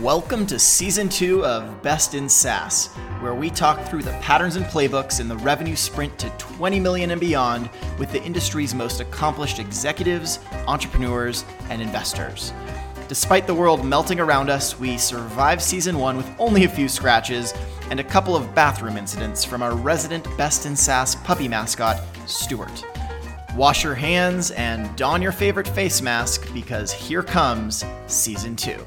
Welcome 0.00 0.46
to 0.46 0.58
season 0.58 1.10
two 1.10 1.44
of 1.44 1.82
Best 1.82 2.14
in 2.14 2.26
SaaS, 2.26 2.86
where 3.20 3.34
we 3.34 3.50
talk 3.50 3.86
through 3.86 4.02
the 4.02 4.18
patterns 4.22 4.56
and 4.56 4.64
playbooks 4.64 5.20
in 5.20 5.28
the 5.28 5.36
revenue 5.36 5.76
sprint 5.76 6.18
to 6.20 6.30
20 6.38 6.80
million 6.80 7.10
and 7.10 7.20
beyond 7.20 7.68
with 7.98 8.10
the 8.10 8.22
industry's 8.22 8.74
most 8.74 9.00
accomplished 9.00 9.58
executives, 9.58 10.38
entrepreneurs, 10.66 11.44
and 11.68 11.82
investors. 11.82 12.54
Despite 13.08 13.46
the 13.46 13.54
world 13.54 13.84
melting 13.84 14.20
around 14.20 14.48
us, 14.48 14.80
we 14.80 14.96
survived 14.96 15.60
season 15.60 15.98
one 15.98 16.16
with 16.16 16.30
only 16.38 16.64
a 16.64 16.68
few 16.70 16.88
scratches 16.88 17.52
and 17.90 18.00
a 18.00 18.04
couple 18.04 18.34
of 18.34 18.54
bathroom 18.54 18.96
incidents 18.96 19.44
from 19.44 19.62
our 19.62 19.74
resident 19.74 20.24
Best 20.38 20.64
in 20.64 20.74
SaaS 20.74 21.14
puppy 21.16 21.46
mascot, 21.46 22.00
Stuart. 22.24 22.86
Wash 23.54 23.84
your 23.84 23.96
hands 23.96 24.50
and 24.52 24.96
don 24.96 25.20
your 25.20 25.32
favorite 25.32 25.68
face 25.68 26.00
mask 26.00 26.50
because 26.54 26.90
here 26.90 27.22
comes 27.22 27.84
season 28.06 28.56
two. 28.56 28.82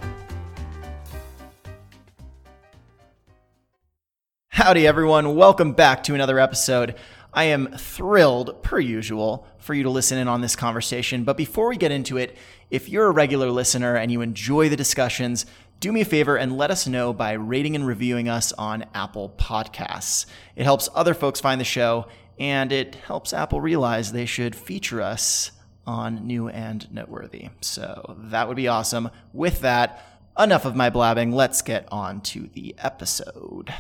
Howdy, 4.54 4.86
everyone. 4.86 5.36
Welcome 5.36 5.72
back 5.72 6.04
to 6.04 6.14
another 6.14 6.40
episode. 6.40 6.94
I 7.34 7.46
am 7.46 7.76
thrilled, 7.76 8.62
per 8.62 8.80
usual, 8.80 9.48
for 9.58 9.74
you 9.74 9.82
to 9.82 9.90
listen 9.90 10.20
in 10.20 10.28
on 10.28 10.42
this 10.42 10.56
conversation. 10.56 11.24
But 11.24 11.38
before 11.38 11.70
we 11.70 11.76
get 11.76 11.92
into 11.92 12.18
it, 12.18 12.38
if 12.70 12.88
you're 12.88 13.08
a 13.08 13.12
regular 13.12 13.50
listener 13.50 13.96
and 13.96 14.12
you 14.12 14.22
enjoy 14.22 14.70
the 14.70 14.76
discussions, 14.76 15.48
do 15.80 15.92
me 15.92 16.02
a 16.02 16.06
favor 16.06 16.38
and 16.38 16.56
let 16.56 16.70
us 16.70 16.86
know 16.86 17.14
by 17.14 17.32
rating 17.32 17.76
and 17.76 17.88
reviewing 17.88 18.30
us 18.30 18.54
on 18.54 18.86
Apple 18.94 19.34
Podcasts. 19.40 20.28
It 20.56 20.66
helps 20.66 20.88
other 20.94 21.16
folks 21.16 21.42
find 21.42 21.60
the 21.60 21.66
show 21.66 22.06
and 22.38 22.72
it 22.72 22.94
helps 22.94 23.34
Apple 23.34 23.60
realize 23.60 24.12
they 24.12 24.28
should 24.28 24.56
feature 24.56 25.02
us 25.02 25.52
on 25.88 26.28
New 26.28 26.48
and 26.48 26.94
Noteworthy. 26.94 27.50
So 27.62 28.18
that 28.26 28.48
would 28.48 28.58
be 28.58 28.68
awesome. 28.68 29.10
With 29.34 29.62
that, 29.62 30.22
enough 30.38 30.66
of 30.66 30.76
my 30.76 30.92
blabbing. 30.92 31.32
Let's 31.32 31.64
get 31.64 31.88
on 31.92 32.22
to 32.22 32.52
the 32.54 32.76
episode. 32.78 33.74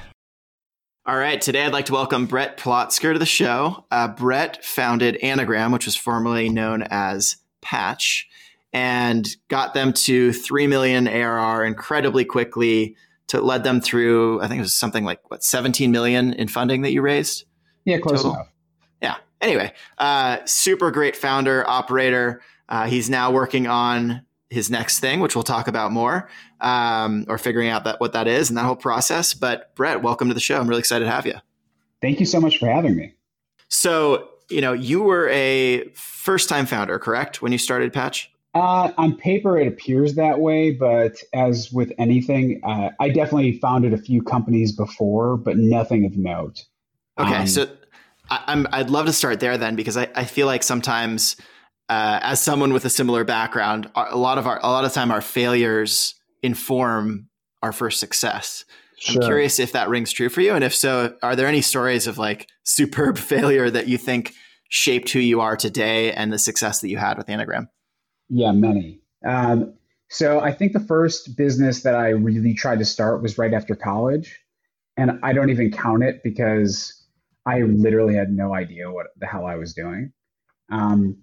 All 1.06 1.18
right, 1.18 1.42
today 1.42 1.66
I'd 1.66 1.73
like 1.73 1.88
to 1.88 1.92
welcome 1.92 2.28
Brett 2.28 2.58
Plotzker 2.58 3.12
to 3.12 3.20
the 3.20 3.26
show. 3.26 3.84
Uh, 3.92 4.08
Brett 4.08 4.64
founded 4.64 5.18
Anagram, 5.18 5.73
which 5.73 5.86
was 5.86 5.98
formerly 5.98 6.48
known 6.48 6.82
as 6.84 7.36
Patch, 7.62 8.30
and 8.72 9.28
got 9.50 9.74
them 9.74 9.92
to 9.92 10.31
3 10.31 10.66
million 10.68 11.09
ARR 11.09 11.66
incredibly 11.66 12.24
quickly 12.24 12.96
to 13.28 13.42
led 13.42 13.66
them 13.66 13.81
through, 13.81 14.42
I 14.42 14.48
think 14.48 14.59
it 14.59 14.62
was 14.62 14.74
something 14.74 15.04
like, 15.04 15.30
what, 15.30 15.44
17 15.44 15.92
million 15.92 16.31
in 16.31 16.48
funding 16.48 16.84
that 16.84 16.94
you 16.94 17.02
raised? 17.02 17.44
Yeah, 17.84 17.98
close 17.98 18.20
total? 18.22 18.36
enough. 18.36 18.48
Yeah. 19.02 19.16
Anyway, 19.42 19.74
uh, 19.98 20.38
super 20.46 20.90
great 20.90 21.18
founder, 21.18 21.70
operator. 21.70 22.42
Uh, 22.70 22.86
he's 22.86 23.09
now 23.09 23.30
working 23.30 23.68
on 23.68 24.26
his 24.54 24.70
next 24.70 25.00
thing, 25.00 25.20
which 25.20 25.36
we'll 25.36 25.44
talk 25.44 25.68
about 25.68 25.92
more, 25.92 26.30
um, 26.62 27.26
or 27.28 27.38
figuring 27.38 27.70
out 27.70 27.84
that 27.84 28.00
what 28.00 28.14
that 28.14 28.28
is 28.28 28.50
and 28.50 28.58
that 28.58 28.64
whole 28.64 28.76
process. 28.76 29.34
But 29.34 29.76
Brett, 29.76 30.02
welcome 30.02 30.28
to 30.28 30.34
the 30.34 30.40
show. 30.40 30.59
I'm 30.59 30.68
really 30.68 30.80
excited 30.80 31.06
to 31.06 31.12
have 31.12 31.26
you. 31.26 31.36
Thank 32.02 32.20
you 32.20 32.26
so 32.26 32.40
much 32.40 32.59
for 32.59 32.68
having 32.68 32.96
me. 32.96 33.14
So, 33.70 34.30
you 34.50 34.62
know, 34.62 34.74
you 34.74 35.02
were 35.02 35.30
a 35.30 35.90
first 35.90 36.48
time 36.48 36.66
founder, 36.66 37.00
correct? 37.00 37.42
When 37.42 37.52
you 37.52 37.58
started 37.58 37.92
Patch? 37.92 38.30
Uh, 38.54 38.92
on 38.98 39.16
paper, 39.18 39.58
it 39.58 39.68
appears 39.68 40.14
that 40.14 40.40
way, 40.40 40.70
but 40.70 41.16
as 41.34 41.72
with 41.72 41.92
anything, 41.98 42.62
uh, 42.64 42.90
I 43.00 43.09
definitely 43.09 43.58
founded 43.58 43.94
a 43.94 43.98
few 43.98 44.22
companies 44.22 44.72
before, 44.72 45.38
but 45.38 45.58
nothing 45.58 46.06
of 46.06 46.16
note. 46.16 46.64
Okay, 47.18 47.38
um, 47.38 47.48
so 47.48 47.68
I, 48.30 48.44
am 48.48 48.68
I'd 48.72 48.92
love 48.92 49.08
to 49.08 49.14
start 49.14 49.40
there 49.40 49.58
then 49.58 49.76
because 49.76 49.98
I, 49.98 50.08
I 50.16 50.26
feel 50.26 50.46
like 50.46 50.62
sometimes 50.62 51.36
uh, 51.89 52.20
as 52.22 52.42
someone 52.42 52.73
with 52.73 52.86
a 52.86 52.89
similar 52.89 53.23
background, 53.23 53.89
a 53.95 54.17
lot 54.17 54.38
of 54.38 54.48
our 54.48 54.59
a 54.64 54.70
lot 54.70 54.86
of 54.86 54.94
time 54.94 55.12
our 55.12 55.22
failures 55.22 56.16
inform 56.42 57.28
our 57.62 57.72
first 57.72 58.00
success. 58.00 58.66
Sure. 58.98 59.22
I'm 59.22 59.28
curious 59.28 59.59
if 59.59 59.73
that 59.73 59.90
rings 59.90 60.12
true 60.12 60.30
for 60.30 60.42
you, 60.42 60.53
and 60.53 60.64
if 60.64 60.73
so, 60.73 61.16
are 61.22 61.36
there 61.36 61.48
any 61.48 61.62
stories 61.62 62.08
of 62.08 62.17
like 62.17 62.48
superb 62.63 63.18
failure 63.34 63.69
that 63.69 63.88
you 63.88 63.97
think 63.97 64.34
shaped 64.69 65.12
who 65.12 65.19
you 65.19 65.41
are 65.41 65.57
today 65.57 66.12
and 66.13 66.31
the 66.31 66.40
success 66.40 66.81
that 66.81 66.90
you 66.90 66.97
had 66.97 67.18
with 67.18 67.30
Anagram? 67.30 67.69
Yeah, 68.30 68.52
many. 68.52 69.02
Um, 69.25 69.74
so 70.09 70.40
I 70.40 70.52
think 70.52 70.74
the 70.74 70.80
first 70.80 71.36
business 71.36 71.84
that 71.84 71.96
I 71.96 72.09
really 72.09 72.53
tried 72.53 72.80
to 72.80 72.86
start 72.86 73.22
was 73.22 73.38
right 73.38 73.53
after 73.53 73.75
college, 73.75 74.40
and 74.96 75.19
I 75.22 75.34
don't 75.34 75.50
even 75.50 75.72
count 75.72 76.03
it 76.03 76.22
because 76.24 77.03
I 77.46 77.62
literally 77.62 78.16
had 78.16 78.31
no 78.31 78.53
idea 78.53 78.90
what 78.90 79.07
the 79.18 79.28
hell 79.28 79.46
I 79.46 79.56
was 79.56 79.74
doing. 79.74 80.13
Um, 80.72 81.18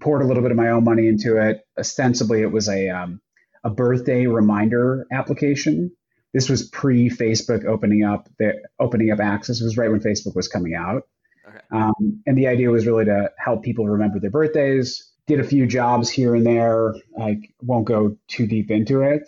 poured 0.00 0.22
a 0.22 0.26
little 0.26 0.42
bit 0.42 0.50
of 0.50 0.56
my 0.56 0.68
own 0.68 0.84
money 0.84 1.08
into 1.08 1.36
it. 1.36 1.66
Ostensibly, 1.78 2.42
it 2.42 2.52
was 2.52 2.68
a 2.68 2.88
um, 2.88 3.20
a 3.64 3.70
birthday 3.70 4.26
reminder 4.26 5.06
application. 5.12 5.92
This 6.32 6.48
was 6.48 6.68
pre 6.68 7.10
Facebook 7.10 7.64
opening 7.66 8.04
up 8.04 8.28
the 8.38 8.54
opening 8.78 9.10
up 9.10 9.20
access. 9.20 9.60
It 9.60 9.64
was 9.64 9.76
right 9.76 9.90
when 9.90 10.00
Facebook 10.00 10.34
was 10.34 10.48
coming 10.48 10.74
out. 10.74 11.02
Okay. 11.46 11.58
Um, 11.70 12.22
and 12.26 12.36
the 12.38 12.46
idea 12.46 12.70
was 12.70 12.86
really 12.86 13.04
to 13.04 13.30
help 13.38 13.62
people 13.62 13.86
remember 13.86 14.18
their 14.18 14.30
birthdays. 14.30 15.10
Did 15.26 15.40
a 15.40 15.44
few 15.44 15.66
jobs 15.66 16.10
here 16.10 16.34
and 16.34 16.44
there. 16.44 16.94
I 17.20 17.40
won't 17.60 17.86
go 17.86 18.16
too 18.28 18.46
deep 18.46 18.70
into 18.70 19.02
it, 19.02 19.22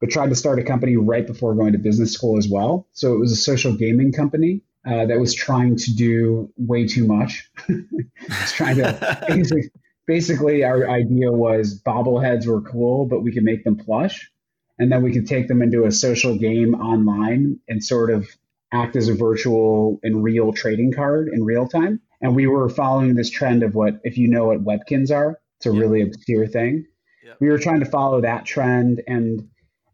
but 0.00 0.10
tried 0.10 0.28
to 0.28 0.36
start 0.36 0.58
a 0.58 0.64
company 0.64 0.96
right 0.96 1.26
before 1.26 1.54
going 1.54 1.72
to 1.72 1.78
business 1.78 2.12
school 2.12 2.36
as 2.36 2.48
well. 2.48 2.86
So 2.92 3.14
it 3.14 3.18
was 3.18 3.32
a 3.32 3.36
social 3.36 3.74
gaming 3.74 4.12
company 4.12 4.62
uh, 4.86 5.06
that 5.06 5.18
was 5.18 5.34
trying 5.34 5.76
to 5.76 5.94
do 5.94 6.52
way 6.56 6.86
too 6.86 7.06
much. 7.06 7.50
it's 7.68 8.52
trying 8.52 8.76
to 8.76 9.24
basically 9.28 9.70
our 10.08 10.88
idea 10.88 11.30
was 11.30 11.80
bobbleheads 11.82 12.46
were 12.46 12.62
cool, 12.62 13.06
but 13.06 13.20
we 13.20 13.32
could 13.32 13.44
make 13.44 13.64
them 13.64 13.76
plush. 13.76 14.30
And 14.78 14.92
then 14.92 15.02
we 15.02 15.12
could 15.12 15.26
take 15.26 15.48
them 15.48 15.60
into 15.60 15.84
a 15.84 15.92
social 15.92 16.38
game 16.38 16.74
online 16.74 17.58
and 17.68 17.82
sort 17.82 18.10
of 18.10 18.28
act 18.72 18.96
as 18.96 19.08
a 19.08 19.14
virtual 19.14 19.98
and 20.02 20.22
real 20.22 20.52
trading 20.52 20.92
card 20.92 21.28
in 21.32 21.42
real 21.44 21.66
time. 21.66 22.00
And 22.20 22.36
we 22.36 22.46
were 22.46 22.68
following 22.68 23.14
this 23.14 23.30
trend 23.30 23.62
of 23.62 23.74
what, 23.74 24.00
if 24.04 24.18
you 24.18 24.28
know 24.28 24.46
what 24.46 24.64
Webkinz 24.64 25.10
are, 25.10 25.38
it's 25.58 25.66
a 25.66 25.72
really 25.72 26.02
obscure 26.02 26.46
thing. 26.46 26.86
We 27.40 27.48
were 27.48 27.58
trying 27.58 27.80
to 27.80 27.86
follow 27.86 28.20
that 28.20 28.44
trend. 28.44 29.02
And 29.06 29.48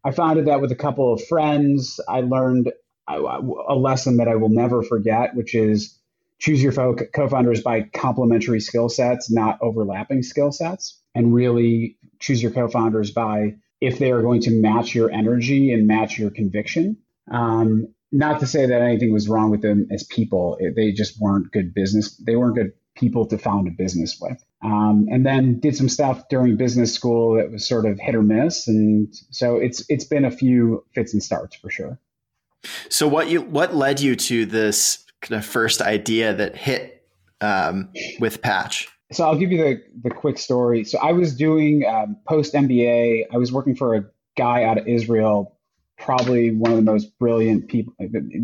I 0.05 0.11
founded 0.11 0.47
that 0.47 0.61
with 0.61 0.71
a 0.73 0.77
couple 0.77 1.13
of 1.13 1.25
friends. 1.25 1.99
I 2.09 2.21
learned 2.21 2.71
a 3.09 3.75
lesson 3.75 4.19
that 4.19 4.29
I 4.29 4.37
will 4.37 4.49
never 4.51 4.83
forget, 4.83 5.35
which 5.35 5.55
is 5.55 5.99
choose 6.39 6.63
your 6.63 6.73
co-founders 6.73 7.63
by 7.63 7.83
complementary 7.95 8.61
skill 8.61 8.89
sets, 8.89 9.31
not 9.31 9.59
overlapping 9.61 10.23
skill 10.23 10.53
sets, 10.53 11.01
and 11.15 11.35
really 11.35 11.97
choose 12.19 12.43
your 12.43 12.53
co-founders 12.53 13.11
by 13.11 13.55
if 13.81 13.99
they 13.99 14.11
are 14.11 14.23
going 14.23 14.41
to 14.43 14.51
match 14.51 14.95
your 14.95 15.11
energy 15.11 15.73
and 15.73 15.87
match 15.87 16.19
your 16.19 16.31
conviction. 16.31 16.97
Um, 17.31 17.89
not 18.13 18.41
to 18.41 18.47
say 18.47 18.67
that 18.67 18.81
anything 18.83 19.13
was 19.13 19.29
wrong 19.29 19.51
with 19.51 19.63
them 19.63 19.89
as 19.91 20.05
people; 20.05 20.59
they 20.77 20.93
just 20.93 21.21
weren't 21.21 21.51
good 21.53 21.75
business. 21.75 22.17
They 22.17 22.37
weren't 22.37 22.55
good 22.55 22.73
people 22.95 23.27
to 23.27 23.39
found 23.39 23.67
a 23.67 23.71
business 23.71 24.19
with. 24.21 24.43
Um, 24.63 25.09
and 25.11 25.27
then 25.27 25.59
did 25.59 25.77
some 25.77 25.89
stuff 25.89 26.29
during 26.29 26.57
business 26.57 26.95
school 26.95 27.35
that 27.37 27.51
was 27.51 27.67
sort 27.67 27.87
of 27.87 27.99
hit 27.99 28.15
or 28.15 28.23
miss, 28.23 28.69
and 28.69 29.13
so 29.31 29.57
it's 29.57 29.85
it's 29.89 30.05
been 30.05 30.25
a 30.25 30.31
few 30.31 30.85
fits 30.95 31.13
and 31.13 31.23
starts 31.23 31.57
for 31.57 31.71
sure. 31.71 31.99
So 32.89 33.07
what 33.09 33.29
you 33.29 33.43
what 33.43 33.75
led 33.75 34.01
you 34.01 34.17
to 34.17 34.47
this 34.47 35.04
kind 35.25 35.39
of 35.39 35.45
first 35.47 35.81
idea 35.81 36.35
that 36.35 36.57
hit 36.57 37.03
um, 37.41 37.91
with 38.21 38.43
Patch? 38.43 38.89
So 39.13 39.25
I'll 39.25 39.37
give 39.37 39.53
you 39.53 39.59
the 39.59 39.83
the 40.03 40.11
quick 40.11 40.39
story. 40.39 40.85
So 40.85 40.99
I 40.99 41.13
was 41.13 41.35
doing 41.35 41.85
um, 41.87 42.17
post 42.29 42.55
MBA. 42.55 43.25
I 43.33 43.37
was 43.37 43.53
working 43.53 43.75
for 43.75 43.95
a 43.95 44.05
guy 44.37 44.65
out 44.65 44.79
of 44.79 44.87
Israel, 44.87 45.57
probably 45.99 46.51
one 46.51 46.73
of 46.73 46.77
the 46.77 46.83
most 46.83 47.19
brilliant 47.19 47.69
people. 47.69 47.95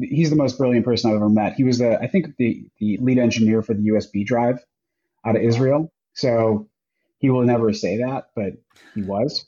He's 0.03 0.31
the 0.31 0.37
most 0.37 0.59
brilliant 0.59 0.85
person 0.85 1.11
I've 1.11 1.17
ever 1.17 1.29
met. 1.29 1.55
He 1.55 1.65
was 1.65 1.79
the 1.79 1.99
I 2.01 2.07
think 2.07 2.37
the 2.39 2.65
the 2.79 2.99
lead 2.99 3.19
engineer 3.19 3.63
for 3.63 3.75
the 3.75 3.89
USB 3.89 4.25
drive 4.25 4.65
out 5.25 5.37
of 5.37 5.43
Israel. 5.43 5.93
So 6.15 6.69
he 7.19 7.31
will 7.31 7.45
never 7.45 7.73
say 7.73 7.99
that, 7.99 8.31
but 8.35 8.55
he 8.95 9.03
was. 9.03 9.47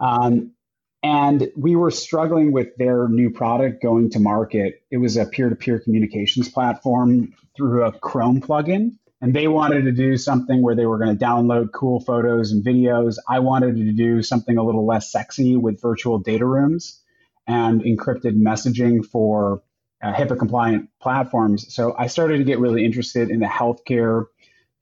Um, 0.00 0.52
and 1.02 1.50
we 1.56 1.74
were 1.74 1.90
struggling 1.90 2.52
with 2.52 2.76
their 2.76 3.08
new 3.08 3.30
product 3.30 3.82
going 3.82 4.10
to 4.10 4.20
market. 4.20 4.82
It 4.90 4.98
was 4.98 5.16
a 5.16 5.26
peer 5.26 5.48
to 5.48 5.56
peer 5.56 5.80
communications 5.80 6.48
platform 6.48 7.34
through 7.56 7.84
a 7.84 7.92
Chrome 7.92 8.40
plugin. 8.40 8.96
And 9.20 9.34
they 9.34 9.46
wanted 9.46 9.84
to 9.84 9.92
do 9.92 10.16
something 10.16 10.62
where 10.62 10.74
they 10.74 10.86
were 10.86 10.98
going 10.98 11.16
to 11.16 11.24
download 11.24 11.72
cool 11.72 12.00
photos 12.00 12.50
and 12.50 12.64
videos. 12.64 13.16
I 13.28 13.38
wanted 13.38 13.76
to 13.76 13.92
do 13.92 14.20
something 14.22 14.56
a 14.56 14.64
little 14.64 14.84
less 14.84 15.12
sexy 15.12 15.56
with 15.56 15.80
virtual 15.80 16.18
data 16.18 16.44
rooms 16.44 17.00
and 17.46 17.82
encrypted 17.82 18.36
messaging 18.36 19.04
for 19.04 19.62
uh, 20.02 20.12
HIPAA 20.12 20.38
compliant 20.38 20.90
platforms. 21.00 21.72
So 21.72 21.94
I 21.96 22.08
started 22.08 22.38
to 22.38 22.44
get 22.44 22.58
really 22.58 22.84
interested 22.84 23.30
in 23.30 23.38
the 23.38 23.46
healthcare 23.46 24.26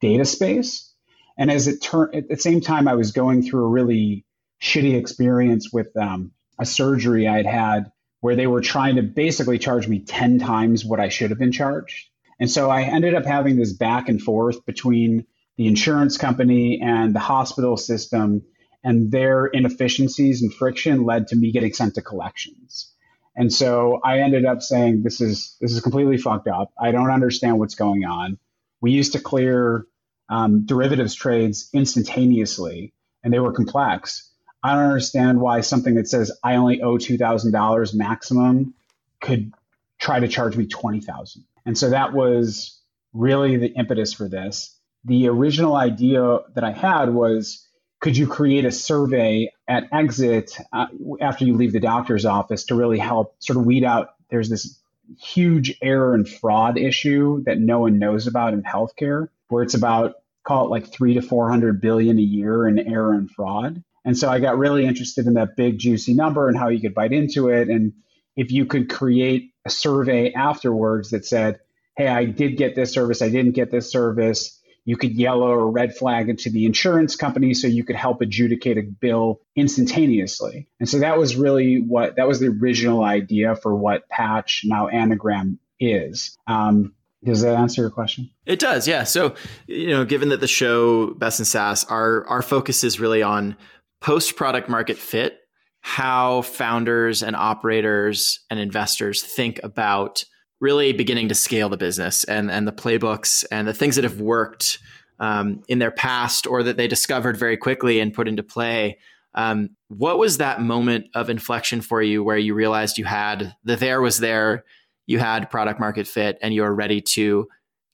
data 0.01 0.25
space. 0.25 0.91
And 1.37 1.51
as 1.51 1.69
it 1.69 1.83
turned, 1.83 2.15
at 2.15 2.29
the 2.29 2.39
same 2.39 2.63
time, 2.63 2.89
I 2.89 2.95
was 2.95 3.13
going 3.13 3.43
through 3.43 3.65
a 3.65 3.69
really 3.69 4.25
shitty 4.61 4.95
experience 4.95 5.73
with 5.73 5.97
um, 5.97 6.33
a 6.59 6.67
surgery 6.67 7.27
I'd 7.27 7.47
had 7.47 7.91
where 8.21 8.37
they 8.37 8.47
were 8.47 8.61
trying 8.61 8.97
to 8.97 9.03
basically 9.03 9.59
charge 9.59 9.89
me 9.89 10.01
10 10.01 10.39
times 10.39 10.85
what 10.85 11.01
I 11.01 11.09
should 11.09 11.31
have 11.31 11.39
been 11.39 11.53
charged. 11.53 12.09
And 12.39 12.51
so 12.51 12.71
I 12.71 12.83
ended 12.83 13.15
up 13.15 13.25
having 13.25 13.57
this 13.57 13.73
back 13.73 14.09
and 14.09 14.21
forth 14.21 14.65
between 14.67 15.27
the 15.57 15.67
insurance 15.67 16.17
company 16.17 16.81
and 16.83 17.15
the 17.15 17.21
hospital 17.21 17.77
system. 17.77 18.43
and 18.83 19.13
their 19.13 19.45
inefficiencies 19.45 20.41
and 20.41 20.55
friction 20.55 21.05
led 21.05 21.29
to 21.29 21.37
me 21.37 21.53
getting 21.53 21.75
sent 21.75 21.95
to 21.95 22.01
collections. 22.01 22.91
And 23.37 23.53
so 23.53 24.01
I 24.03 24.21
ended 24.21 24.47
up 24.47 24.63
saying, 24.63 25.03
this 25.03 25.21
is, 25.21 25.55
this 25.61 25.73
is 25.73 25.83
completely 25.83 26.17
fucked 26.17 26.49
up. 26.49 26.73
I 26.81 26.91
don't 26.91 27.11
understand 27.11 27.59
what's 27.59 27.75
going 27.75 28.05
on. 28.05 28.39
We 28.81 28.93
used 28.93 29.13
to 29.13 29.21
clear 29.21 29.85
um, 30.31 30.65
derivatives 30.65 31.15
trades 31.15 31.69
instantaneously 31.75 32.95
and 33.23 33.31
they 33.33 33.39
were 33.39 33.53
complex. 33.53 34.30
I 34.63 34.75
don't 34.75 34.85
understand 34.85 35.41
why 35.41 35.63
something 35.63 35.95
that 35.95 36.09
says 36.09 36.33
I 36.43 36.57
only 36.57 36.83
owe 36.83 36.99
$2,000 36.99 37.95
maximum 37.95 38.75
could 39.21 39.53
try 39.99 40.21
to 40.21 40.29
charge 40.29 40.57
me 40.57 40.67
20,000. 40.67 41.45
And 41.67 41.77
so 41.77 41.91
that 41.91 42.13
was 42.13 42.79
really 43.13 43.57
the 43.57 43.69
impetus 43.69 44.13
for 44.13 44.29
this. 44.29 44.75
The 45.05 45.29
original 45.29 45.75
idea 45.77 46.41
that 46.55 46.65
I 46.65 46.73
had 46.73 47.15
was 47.15 47.67
could 48.01 48.17
you 48.17 48.27
create 48.27 48.65
a 48.65 48.73
survey 48.73 49.53
at 49.69 49.89
exit 49.93 50.57
uh, 50.73 50.87
after 51.21 51.45
you 51.45 51.55
leave 51.55 51.73
the 51.73 51.81
doctor's 51.81 52.25
office 52.25 52.65
to 52.65 52.75
really 52.75 52.99
help 52.99 53.35
sort 53.39 53.59
of 53.59 53.67
weed 53.67 53.85
out 53.85 54.15
there's 54.31 54.49
this 54.49 54.79
huge 55.21 55.77
error 55.83 56.15
and 56.15 56.29
fraud 56.29 56.79
issue 56.79 57.43
that 57.45 57.59
no 57.59 57.81
one 57.81 57.99
knows 57.99 58.27
about 58.27 58.55
in 58.55 58.63
healthcare 58.63 59.29
where 59.49 59.63
it's 59.63 59.75
about 59.75 60.15
call 60.45 60.67
it 60.67 60.71
like 60.71 60.91
3 60.91 61.15
to 61.15 61.23
400 61.23 61.81
billion 61.81 62.19
a 62.19 62.23
year 62.23 62.67
in 62.67 62.79
error 62.79 63.13
and 63.13 63.31
fraud 63.31 63.83
and 64.05 64.17
so 64.17 64.29
i 64.29 64.39
got 64.41 64.59
really 64.59 64.87
interested 64.87 65.27
in 65.27 65.35
that 65.35 65.57
big 65.57 65.79
juicy 65.79 66.15
number 66.15 66.49
and 66.49 66.59
how 66.59 66.69
you 66.69 66.81
could 66.81 66.95
bite 66.95 67.13
into 67.13 67.49
it 67.49 67.69
and 67.69 67.93
if 68.37 68.51
you 68.51 68.67
could 68.67 68.89
create 68.89 69.53
a 69.65 69.71
survey 69.71 70.33
afterwards 70.33 71.11
that 71.11 71.25
said 71.25 71.61
hey 71.97 72.09
i 72.09 72.25
did 72.25 72.57
get 72.57 72.75
this 72.75 72.93
service 72.93 73.23
i 73.23 73.29
didn't 73.29 73.53
get 73.53 73.71
this 73.71 73.91
service 73.91 74.61
you 74.85 74.97
could 74.97 75.15
yellow 75.15 75.49
or 75.49 75.71
red 75.71 75.95
flag 75.95 76.29
it 76.29 76.39
to 76.39 76.51
the 76.51 76.67
insurance 76.67 77.17
company 77.17 77.55
so 77.55 77.67
you 77.67 77.85
could 77.85 77.97
help 77.97 78.21
adjudicate 78.21 78.79
a 78.79 78.83
bill 78.83 79.41
instantaneously. 79.55 80.69
And 80.79 80.89
so 80.89 80.99
that 81.01 81.19
was 81.19 81.37
really 81.37 81.81
what 81.81 82.17
that 82.17 82.27
was 82.27 82.41
the 82.41 82.49
original 82.49 83.05
idea 83.05 83.55
for 83.55 83.75
what 83.75 84.09
Patch 84.09 84.63
now 84.65 84.89
Anagram 84.89 85.59
is. 85.79 86.37
Um, 86.47 86.95
does 87.23 87.43
that 87.43 87.55
answer 87.55 87.83
your 87.83 87.91
question? 87.91 88.31
It 88.47 88.59
does, 88.59 88.89
yeah. 88.89 89.05
So, 89.05 89.35
you 89.67 89.89
know, 89.89 90.07
given 90.07 90.31
that 90.31 90.41
the 90.41 90.49
show 90.49 91.09
Best 91.15 91.39
in 91.39 91.45
SaaS, 91.45 91.85
our 91.85 92.27
our 92.27 92.41
focus 92.41 92.83
is 92.83 92.99
really 92.99 93.23
on 93.23 93.57
post 94.01 94.37
product 94.37 94.69
market 94.69 94.97
fit, 94.97 95.39
how 95.81 96.43
founders 96.43 97.23
and 97.23 97.37
operators 97.37 98.41
and 98.51 98.59
investors 98.59 99.23
think 99.23 99.61
about 99.63 100.25
really 100.61 100.93
beginning 100.93 101.29
to 101.29 101.35
scale 101.35 101.69
the 101.69 101.77
business 101.77 102.25
and 102.25 102.51
and 102.51 102.67
the 102.69 102.73
playbooks 102.73 103.45
and 103.51 103.67
the 103.67 103.75
things 103.75 103.97
that 103.97 104.05
have 104.05 104.21
worked 104.21 104.79
um, 105.19 105.63
in 105.69 105.79
their 105.79 105.91
past 105.91 106.47
or 106.47 106.63
that 106.63 106.77
they 106.77 106.89
discovered 106.89 107.37
very 107.37 107.57
quickly 107.57 108.01
and 108.01 108.15
put 108.15 108.29
into 108.29 108.43
play. 108.43 108.99
Um, 109.35 109.71
what 109.89 110.19
was 110.19 110.39
that 110.39 110.61
moment 110.61 111.07
of 111.15 111.31
inflection 111.31 111.81
for 111.83 112.03
you 112.03 112.25
where 112.25 112.39
you 112.39 112.55
realized 112.55 112.99
you 112.99 113.05
had 113.05 113.55
the 113.65 113.77
there 113.77 114.01
was 114.01 114.19
there, 114.19 114.65
you 115.07 115.19
had 115.19 115.51
product 115.51 115.79
market 115.79 116.07
fit, 116.07 116.39
and 116.43 116.53
you 116.53 116.63
were 116.63 116.75
ready 116.75 117.01
to 117.01 117.47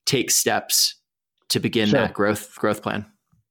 take 0.07 0.31
steps 0.31 0.95
to 1.49 1.61
begin 1.61 1.89
sure. 1.89 2.01
that 2.01 2.15
growth 2.15 2.55
growth 2.57 2.83
plan? 2.83 3.05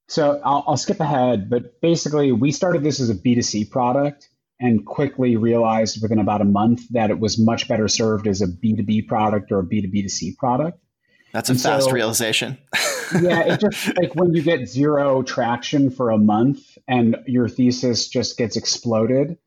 So 0.07 0.39
I'll, 0.43 0.63
I'll 0.67 0.77
skip 0.77 0.99
ahead, 0.99 1.49
but 1.49 1.81
basically 1.81 2.31
we 2.31 2.51
started 2.51 2.83
this 2.83 2.99
as 2.99 3.09
a 3.09 3.15
B2C 3.15 3.69
product 3.71 4.29
and 4.59 4.85
quickly 4.85 5.35
realized 5.35 6.01
within 6.01 6.19
about 6.19 6.41
a 6.41 6.45
month 6.45 6.87
that 6.89 7.09
it 7.09 7.19
was 7.19 7.37
much 7.37 7.67
better 7.67 7.87
served 7.87 8.27
as 8.27 8.41
a 8.41 8.47
B2B 8.47 9.07
product 9.07 9.51
or 9.51 9.59
a 9.59 9.63
B2B2C 9.63 10.37
product. 10.37 10.79
That's 11.33 11.49
a 11.49 11.53
and 11.53 11.61
fast 11.61 11.87
so, 11.87 11.91
realization. 11.91 12.57
yeah, 13.21 13.53
it 13.53 13.59
just 13.59 13.97
like 13.97 14.15
when 14.15 14.33
you 14.33 14.41
get 14.41 14.69
zero 14.69 15.21
traction 15.21 15.89
for 15.89 16.11
a 16.11 16.17
month 16.17 16.77
and 16.87 17.17
your 17.25 17.49
thesis 17.49 18.07
just 18.07 18.37
gets 18.37 18.55
exploded, 18.55 19.37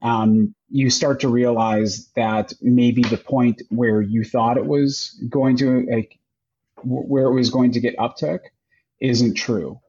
um, 0.00 0.54
you 0.70 0.88
start 0.88 1.20
to 1.20 1.28
realize 1.28 2.08
that 2.16 2.54
maybe 2.62 3.02
the 3.02 3.18
point 3.18 3.60
where 3.68 4.00
you 4.00 4.24
thought 4.24 4.56
it 4.56 4.64
was 4.64 5.22
going 5.28 5.58
to 5.58 5.86
like 5.90 6.18
where 6.82 7.24
it 7.24 7.34
was 7.34 7.50
going 7.50 7.72
to 7.72 7.80
get 7.80 7.96
uptick 7.98 8.40
isn't 9.00 9.34
true. 9.34 9.80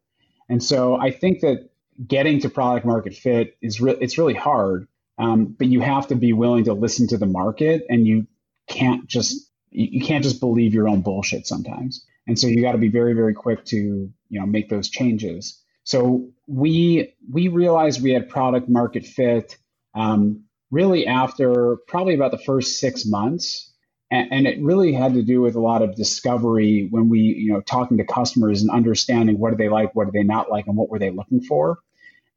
And 0.49 0.63
so 0.63 0.95
I 0.95 1.11
think 1.11 1.41
that 1.41 1.69
getting 2.05 2.39
to 2.41 2.49
product 2.49 2.85
market 2.85 3.15
fit 3.15 3.57
is 3.61 3.81
re- 3.81 3.97
it's 3.99 4.17
really 4.17 4.33
hard, 4.33 4.87
um, 5.17 5.55
but 5.57 5.67
you 5.67 5.81
have 5.81 6.07
to 6.07 6.15
be 6.15 6.33
willing 6.33 6.65
to 6.65 6.73
listen 6.73 7.07
to 7.07 7.17
the 7.17 7.25
market, 7.25 7.83
and 7.89 8.05
you 8.05 8.27
can't 8.67 9.07
just 9.07 9.49
you 9.71 10.05
can't 10.05 10.23
just 10.23 10.39
believe 10.39 10.73
your 10.73 10.87
own 10.87 11.01
bullshit 11.01 11.47
sometimes. 11.47 12.05
And 12.27 12.39
so 12.39 12.47
you 12.47 12.61
got 12.61 12.73
to 12.73 12.77
be 12.77 12.89
very 12.89 13.13
very 13.13 13.33
quick 13.33 13.65
to 13.65 13.77
you 13.77 14.39
know 14.39 14.45
make 14.45 14.69
those 14.69 14.89
changes. 14.89 15.61
So 15.83 16.29
we 16.47 17.13
we 17.31 17.47
realized 17.47 18.01
we 18.01 18.11
had 18.11 18.29
product 18.29 18.69
market 18.69 19.05
fit 19.05 19.57
um, 19.93 20.43
really 20.71 21.07
after 21.07 21.77
probably 21.87 22.15
about 22.15 22.31
the 22.31 22.39
first 22.39 22.79
six 22.79 23.05
months 23.05 23.71
and, 24.11 24.47
it 24.47 24.61
really 24.61 24.93
had 24.93 25.13
to 25.15 25.23
do 25.23 25.41
with 25.41 25.55
a 25.55 25.59
lot 25.59 25.81
of 25.81 25.95
discovery 25.95 26.87
when 26.89 27.09
we 27.09 27.19
you 27.19 27.51
know 27.51 27.61
talking 27.61 27.97
to 27.97 28.05
customers 28.05 28.61
and 28.61 28.71
understanding 28.71 29.39
what 29.39 29.51
do 29.51 29.57
they 29.57 29.69
like 29.69 29.95
what 29.95 30.05
do 30.05 30.11
they 30.11 30.23
not 30.23 30.49
like 30.49 30.67
and 30.67 30.77
what 30.77 30.89
were 30.89 30.99
they 30.99 31.09
looking 31.09 31.41
for. 31.41 31.79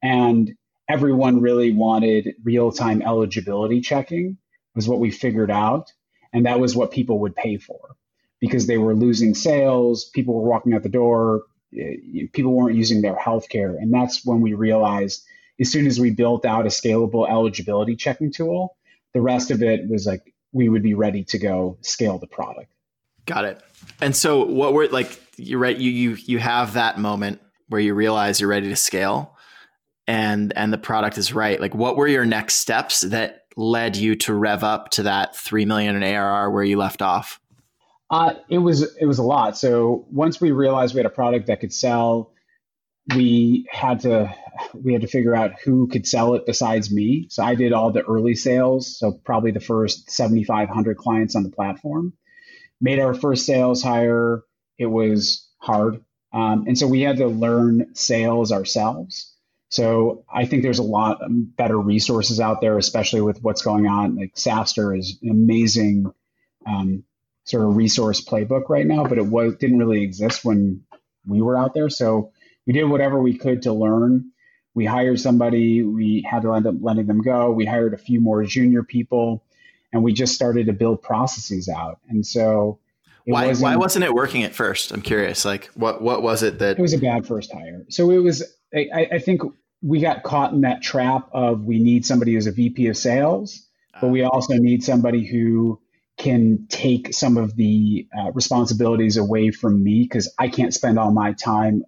And 0.02 0.54
everyone 0.88 1.40
really 1.40 1.72
wanted 1.72 2.34
real-time 2.44 3.02
eligibility 3.02 3.80
checking 3.80 4.38
was 4.74 4.88
what 4.88 5.00
we 5.00 5.10
figured 5.10 5.50
out. 5.50 5.92
And 6.32 6.46
that 6.46 6.60
was 6.60 6.76
what 6.76 6.92
people 6.92 7.20
would 7.20 7.34
pay 7.34 7.58
for 7.58 7.96
because 8.40 8.66
they 8.66 8.78
were 8.78 8.94
losing 8.94 9.34
sales 9.34 10.10
people 10.14 10.34
were 10.34 10.48
walking 10.48 10.74
out 10.74 10.82
the 10.82 10.88
door 10.88 11.44
eh, 11.76 12.26
people 12.32 12.52
weren't 12.52 12.76
using 12.76 13.02
their 13.02 13.16
healthcare. 13.16 13.76
And 13.76 13.92
that's 13.92 14.24
when 14.24 14.40
we 14.40 14.54
realized 14.54 15.24
as 15.60 15.70
soon 15.70 15.86
as 15.86 15.98
we 15.98 16.10
built 16.10 16.44
out 16.44 16.66
a 16.66 16.68
scalable 16.68 17.28
eligibility 17.28 17.96
checking 17.96 18.32
tool 18.32 18.76
the 19.14 19.20
rest 19.20 19.50
of 19.50 19.62
it 19.62 19.88
was 19.88 20.06
like 20.06 20.34
we 20.52 20.68
would 20.68 20.82
be 20.82 20.94
ready 20.94 21.24
to 21.24 21.38
go 21.38 21.76
scale 21.82 22.18
the 22.18 22.26
product. 22.26 22.72
Got 23.26 23.44
it. 23.44 23.62
And 24.00 24.16
so 24.16 24.44
what 24.44 24.72
were 24.72 24.88
like 24.88 25.22
you're 25.36 25.58
right 25.58 25.76
you 25.76 25.90
you 25.90 26.16
you 26.24 26.38
have 26.38 26.72
that 26.72 26.98
moment 26.98 27.40
where 27.68 27.80
you 27.80 27.94
realize 27.94 28.40
you're 28.40 28.50
ready 28.50 28.68
to 28.68 28.76
scale 28.76 29.36
and 30.06 30.52
and 30.56 30.72
the 30.72 30.78
product 30.78 31.18
is 31.18 31.32
right. 31.32 31.60
Like 31.60 31.74
what 31.74 31.96
were 31.96 32.08
your 32.08 32.24
next 32.24 32.56
steps 32.56 33.02
that 33.02 33.44
led 33.56 33.96
you 33.96 34.14
to 34.14 34.34
rev 34.34 34.64
up 34.64 34.90
to 34.90 35.02
that 35.02 35.36
3 35.36 35.64
million 35.64 35.96
in 35.96 36.02
ARR 36.02 36.50
where 36.50 36.64
you 36.64 36.78
left 36.78 37.02
off? 37.02 37.40
Uh, 38.10 38.34
it 38.48 38.58
was 38.58 38.96
it 38.96 39.04
was 39.04 39.18
a 39.18 39.22
lot. 39.22 39.58
So 39.58 40.06
once 40.10 40.40
we 40.40 40.50
realized 40.50 40.94
we 40.94 40.98
had 40.98 41.06
a 41.06 41.10
product 41.10 41.46
that 41.48 41.60
could 41.60 41.72
sell 41.72 42.32
we 43.14 43.66
had 43.70 44.00
to 44.00 44.34
we 44.74 44.92
had 44.92 45.02
to 45.02 45.08
figure 45.08 45.34
out 45.34 45.60
who 45.64 45.88
could 45.88 46.06
sell 46.06 46.34
it 46.34 46.46
besides 46.46 46.92
me. 46.92 47.26
So 47.30 47.42
i 47.42 47.54
did 47.54 47.72
all 47.72 47.90
the 47.90 48.02
early 48.02 48.34
sales 48.34 48.98
so 48.98 49.12
probably 49.24 49.50
the 49.50 49.60
first 49.60 50.10
7500 50.10 50.96
clients 50.96 51.36
on 51.36 51.42
the 51.42 51.50
platform. 51.50 52.12
Made 52.80 53.00
our 53.00 53.14
first 53.14 53.46
sales 53.46 53.82
hire. 53.82 54.42
It 54.78 54.86
was 54.86 55.48
hard. 55.58 56.04
Um, 56.32 56.64
and 56.66 56.78
so 56.78 56.86
we 56.86 57.00
had 57.00 57.16
to 57.16 57.26
learn 57.26 57.94
sales 57.94 58.52
ourselves. 58.52 59.34
So 59.70 60.24
I 60.32 60.46
think 60.46 60.62
there's 60.62 60.78
a 60.78 60.84
lot 60.84 61.18
better 61.28 61.78
resources 61.78 62.40
out 62.40 62.60
there, 62.60 62.78
especially 62.78 63.20
with 63.20 63.42
what's 63.42 63.62
going 63.62 63.86
on. 63.86 64.16
Like 64.16 64.34
SaaStr 64.34 64.98
is 64.98 65.18
an 65.22 65.30
amazing 65.30 66.12
um, 66.66 67.04
sort 67.44 67.66
of 67.66 67.76
resource 67.76 68.24
playbook 68.24 68.68
right 68.68 68.86
now, 68.86 69.04
but 69.04 69.18
it 69.18 69.26
was 69.26 69.56
didn't 69.56 69.78
really 69.78 70.02
exist 70.02 70.44
when 70.44 70.84
we 71.26 71.42
were 71.42 71.56
out 71.56 71.74
there. 71.74 71.90
So 71.90 72.32
we 72.68 72.74
did 72.74 72.84
whatever 72.84 73.18
we 73.18 73.36
could 73.36 73.62
to 73.62 73.72
learn. 73.72 74.30
We 74.74 74.84
hired 74.84 75.18
somebody. 75.18 75.82
We 75.82 76.24
had 76.30 76.42
to 76.42 76.52
end 76.52 76.66
up 76.66 76.74
letting 76.80 77.06
them 77.06 77.22
go. 77.22 77.50
We 77.50 77.64
hired 77.64 77.94
a 77.94 77.98
few 77.98 78.20
more 78.20 78.44
junior 78.44 78.82
people, 78.82 79.42
and 79.90 80.04
we 80.04 80.12
just 80.12 80.34
started 80.34 80.66
to 80.66 80.74
build 80.74 81.02
processes 81.02 81.70
out. 81.70 81.98
And 82.10 82.24
so 82.24 82.78
why 83.24 83.46
wasn't, 83.46 83.64
why 83.64 83.76
wasn't 83.76 84.04
it 84.04 84.14
working 84.14 84.42
at 84.42 84.54
first? 84.54 84.92
I'm 84.92 85.00
curious. 85.00 85.46
Like 85.46 85.70
what 85.74 86.02
what 86.02 86.22
was 86.22 86.42
it 86.42 86.58
that 86.58 86.78
it 86.78 86.82
was 86.82 86.92
a 86.92 86.98
bad 86.98 87.26
first 87.26 87.50
hire. 87.50 87.86
So 87.88 88.10
it 88.10 88.18
was 88.18 88.44
I, 88.74 89.08
I 89.12 89.18
think 89.18 89.40
we 89.82 90.00
got 90.00 90.22
caught 90.22 90.52
in 90.52 90.60
that 90.60 90.82
trap 90.82 91.30
of 91.32 91.64
we 91.64 91.78
need 91.78 92.04
somebody 92.04 92.34
who's 92.34 92.46
a 92.46 92.52
VP 92.52 92.88
of 92.88 92.98
sales, 92.98 93.66
but 93.98 94.08
we 94.08 94.24
also 94.24 94.54
need 94.54 94.84
somebody 94.84 95.26
who 95.26 95.80
can 96.18 96.66
take 96.68 97.14
some 97.14 97.38
of 97.38 97.56
the 97.56 98.06
uh, 98.18 98.30
responsibilities 98.32 99.16
away 99.16 99.50
from 99.52 99.82
me 99.82 100.02
because 100.02 100.34
I 100.38 100.48
can't 100.48 100.74
spend 100.74 100.98
all 100.98 101.12
my 101.12 101.32
time. 101.32 101.84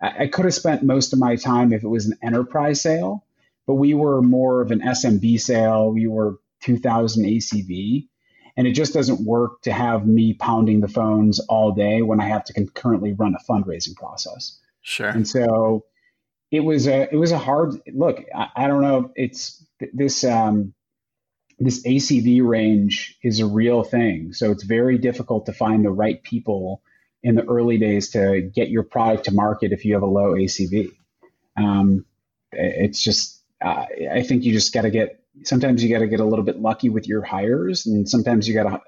I, 0.00 0.24
I 0.24 0.26
could 0.26 0.44
have 0.44 0.54
spent 0.54 0.82
most 0.82 1.12
of 1.12 1.18
my 1.18 1.36
time 1.36 1.72
if 1.72 1.82
it 1.82 1.88
was 1.88 2.06
an 2.06 2.18
enterprise 2.22 2.80
sale, 2.80 3.24
but 3.66 3.74
we 3.74 3.94
were 3.94 4.22
more 4.22 4.60
of 4.60 4.70
an 4.70 4.80
SMB 4.80 5.40
sale. 5.40 5.92
We 5.92 6.06
were 6.06 6.38
2000 6.62 7.24
ACV. 7.24 8.06
And 8.56 8.66
it 8.66 8.72
just 8.72 8.92
doesn't 8.92 9.24
work 9.24 9.62
to 9.62 9.72
have 9.72 10.06
me 10.06 10.34
pounding 10.34 10.80
the 10.80 10.88
phones 10.88 11.38
all 11.40 11.72
day 11.72 12.02
when 12.02 12.20
I 12.20 12.26
have 12.28 12.44
to 12.44 12.52
concurrently 12.52 13.12
run 13.12 13.34
a 13.34 13.52
fundraising 13.52 13.94
process. 13.94 14.58
Sure. 14.82 15.08
And 15.08 15.26
so 15.26 15.84
it 16.50 16.60
was 16.60 16.88
a 16.88 17.08
it 17.12 17.16
was 17.16 17.32
a 17.32 17.38
hard 17.38 17.80
look. 17.94 18.24
I, 18.34 18.48
I 18.56 18.66
don't 18.66 18.82
know. 18.82 19.12
It's 19.14 19.64
this 19.92 20.24
um, 20.24 20.74
this 21.58 21.84
ACV 21.84 22.44
range 22.44 23.16
is 23.22 23.40
a 23.40 23.46
real 23.46 23.82
thing. 23.82 24.32
So 24.32 24.50
it's 24.50 24.64
very 24.64 24.98
difficult 24.98 25.46
to 25.46 25.52
find 25.52 25.84
the 25.84 25.90
right 25.90 26.22
people 26.22 26.82
in 27.22 27.34
the 27.34 27.44
early 27.44 27.78
days 27.78 28.10
to 28.10 28.40
get 28.54 28.68
your 28.68 28.82
product 28.82 29.24
to 29.24 29.32
market 29.32 29.72
if 29.72 29.84
you 29.84 29.94
have 29.94 30.02
a 30.02 30.06
low 30.06 30.32
ACV. 30.32 30.90
Um, 31.56 32.04
it's 32.52 33.02
just 33.02 33.42
uh, 33.62 33.84
I 34.12 34.22
think 34.22 34.44
you 34.44 34.52
just 34.52 34.72
got 34.72 34.82
to 34.82 34.90
get 34.90 35.22
sometimes 35.44 35.82
you 35.82 35.90
got 35.90 36.00
to 36.00 36.08
get 36.08 36.20
a 36.20 36.24
little 36.24 36.44
bit 36.44 36.60
lucky 36.60 36.88
with 36.88 37.06
your 37.06 37.22
hires, 37.22 37.86
and 37.86 38.08
sometimes 38.08 38.48
you 38.48 38.54
got 38.54 38.68
to 38.68 38.80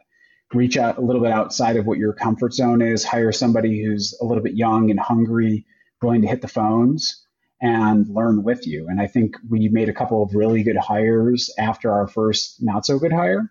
reach 0.54 0.76
out 0.76 0.98
a 0.98 1.00
little 1.00 1.22
bit 1.22 1.32
outside 1.32 1.76
of 1.76 1.86
what 1.86 1.98
your 1.98 2.12
comfort 2.12 2.54
zone 2.54 2.82
is. 2.82 3.04
Hire 3.04 3.32
somebody 3.32 3.84
who's 3.84 4.16
a 4.20 4.24
little 4.24 4.42
bit 4.42 4.54
young 4.54 4.90
and 4.90 5.00
hungry, 5.00 5.66
willing 6.00 6.22
to 6.22 6.28
hit 6.28 6.42
the 6.42 6.48
phones 6.48 7.26
and 7.60 8.08
learn 8.08 8.42
with 8.42 8.66
you. 8.66 8.88
And 8.88 9.00
I 9.00 9.06
think 9.06 9.36
we 9.48 9.68
made 9.68 9.88
a 9.88 9.94
couple 9.94 10.22
of 10.22 10.34
really 10.34 10.64
good 10.64 10.76
hires 10.76 11.48
after 11.58 11.92
our 11.92 12.08
first 12.08 12.62
not 12.62 12.84
so 12.84 12.98
good 12.98 13.12
hire. 13.12 13.50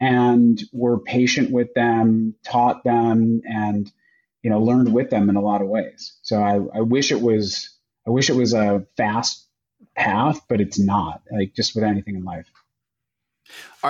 And 0.00 0.60
we're 0.72 0.98
patient 0.98 1.50
with 1.50 1.72
them, 1.74 2.34
taught 2.44 2.84
them, 2.84 3.40
and 3.44 3.90
you 4.42 4.50
know, 4.50 4.60
learned 4.60 4.92
with 4.92 5.08
them 5.08 5.30
in 5.30 5.36
a 5.36 5.40
lot 5.40 5.62
of 5.62 5.68
ways. 5.68 6.18
So 6.22 6.42
I, 6.42 6.78
I 6.78 6.80
wish 6.82 7.10
it 7.10 7.20
was 7.20 7.70
I 8.06 8.10
wish 8.10 8.28
it 8.28 8.36
was 8.36 8.52
a 8.52 8.86
fast 8.96 9.46
path, 9.96 10.40
but 10.48 10.60
it's 10.60 10.78
not. 10.78 11.22
Like 11.32 11.54
just 11.54 11.74
with 11.74 11.84
anything 11.84 12.16
in 12.16 12.24
life. 12.24 12.46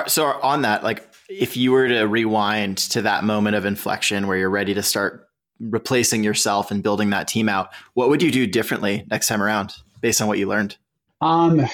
So 0.07 0.27
on 0.27 0.63
that, 0.63 0.85
like 0.85 1.09
if 1.29 1.57
you 1.57 1.73
were 1.73 1.89
to 1.89 2.05
rewind 2.05 2.79
to 2.79 3.03
that 3.03 3.25
moment 3.25 3.57
of 3.57 3.65
inflection 3.65 4.27
where 4.27 4.37
you're 4.37 4.51
ready 4.51 4.75
to 4.75 4.83
start 4.83 5.29
replacing 5.61 6.25
yourself 6.25 6.71
and 6.71 6.83
building 6.83 7.11
that 7.11 7.29
team 7.29 7.49
out, 7.49 7.71
what 7.95 8.09
would 8.09 8.23
you 8.23 8.31
do 8.31 8.47
differently 8.47 9.07
next 9.11 9.29
time 9.29 9.43
around 9.43 9.75
based 10.01 10.21
on 10.21 10.29
what 10.29 10.39
you 10.39 10.49
learned? 10.49 10.77
Um, 11.21 11.59
let 11.59 11.71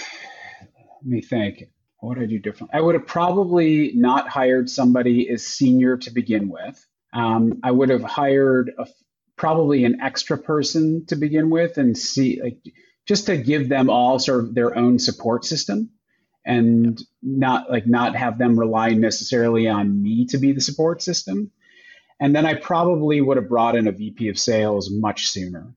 me 1.04 1.20
think. 1.20 1.68
What 2.00 2.16
would 2.16 2.24
I 2.24 2.26
do 2.26 2.38
differently? 2.38 2.78
I 2.78 2.80
would 2.80 2.94
have 2.94 3.06
probably 3.06 3.92
not 3.94 4.28
hired 4.28 4.70
somebody 4.70 5.28
as 5.28 5.46
senior 5.46 5.98
to 5.98 6.10
begin 6.10 6.48
with. 6.48 6.86
Um, 7.12 7.60
I 7.62 7.70
would 7.70 7.90
have 7.90 8.02
hired 8.02 8.72
a, 8.78 8.86
probably 9.36 9.84
an 9.84 10.00
extra 10.00 10.38
person 10.38 11.04
to 11.06 11.16
begin 11.16 11.50
with 11.50 11.78
and 11.78 11.96
see 11.96 12.40
like 12.42 12.58
just 13.06 13.26
to 13.26 13.36
give 13.36 13.68
them 13.68 13.90
all 13.90 14.18
sort 14.18 14.44
of 14.44 14.54
their 14.54 14.76
own 14.76 14.98
support 14.98 15.44
system 15.44 15.90
and 16.44 17.00
not 17.22 17.70
like 17.70 17.86
not 17.86 18.16
have 18.16 18.38
them 18.38 18.58
rely 18.58 18.90
necessarily 18.90 19.68
on 19.68 20.02
me 20.02 20.26
to 20.26 20.38
be 20.38 20.52
the 20.52 20.60
support 20.60 21.02
system. 21.02 21.50
And 22.18 22.34
then 22.34 22.46
I 22.46 22.54
probably 22.54 23.20
would 23.20 23.36
have 23.36 23.48
brought 23.48 23.76
in 23.76 23.86
a 23.86 23.92
VP 23.92 24.28
of 24.28 24.38
sales 24.38 24.90
much 24.90 25.28
sooner. 25.28 25.74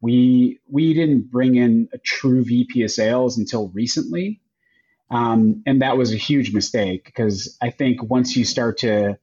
We 0.00 0.60
we 0.68 0.92
didn't 0.94 1.30
bring 1.30 1.54
in 1.56 1.88
a 1.92 1.98
true 1.98 2.44
VP 2.44 2.82
of 2.82 2.90
sales 2.90 3.38
until 3.38 3.68
recently. 3.68 4.40
Um, 5.10 5.62
and 5.66 5.82
that 5.82 5.96
was 5.96 6.12
a 6.12 6.16
huge 6.16 6.52
mistake 6.52 7.04
because 7.04 7.56
I 7.60 7.70
think 7.70 8.02
once 8.02 8.36
you 8.36 8.44
start 8.44 8.78
to 8.78 9.18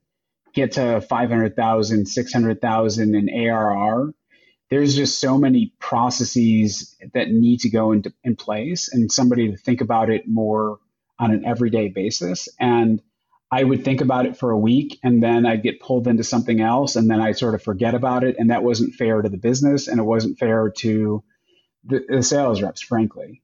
get 0.53 0.73
to 0.73 1.01
500,000, 1.01 2.05
600,000 2.05 3.15
in 3.15 3.29
ARR, 3.29 4.13
there's 4.69 4.95
just 4.95 5.19
so 5.19 5.37
many 5.37 5.73
processes 5.79 6.95
that 7.13 7.29
need 7.29 7.59
to 7.61 7.69
go 7.69 7.91
into 7.91 8.13
in 8.23 8.35
place 8.35 8.91
and 8.91 9.11
somebody 9.11 9.51
to 9.51 9.57
think 9.57 9.81
about 9.81 10.09
it 10.09 10.27
more 10.27 10.79
on 11.19 11.31
an 11.31 11.45
everyday 11.45 11.89
basis. 11.89 12.47
And 12.59 13.01
I 13.51 13.63
would 13.65 13.83
think 13.83 13.99
about 13.99 14.25
it 14.25 14.37
for 14.37 14.51
a 14.51 14.57
week 14.57 14.97
and 15.03 15.21
then 15.21 15.45
I'd 15.45 15.61
get 15.61 15.81
pulled 15.81 16.07
into 16.07 16.23
something 16.23 16.61
else 16.61 16.95
and 16.95 17.11
then 17.11 17.19
I 17.19 17.33
sort 17.33 17.53
of 17.53 17.61
forget 17.61 17.93
about 17.93 18.23
it. 18.23 18.37
And 18.39 18.49
that 18.49 18.63
wasn't 18.63 18.95
fair 18.95 19.21
to 19.21 19.27
the 19.27 19.37
business 19.37 19.89
and 19.89 19.99
it 19.99 20.03
wasn't 20.03 20.39
fair 20.39 20.69
to 20.77 21.21
the, 21.83 22.05
the 22.07 22.23
sales 22.23 22.61
reps, 22.61 22.81
frankly. 22.81 23.41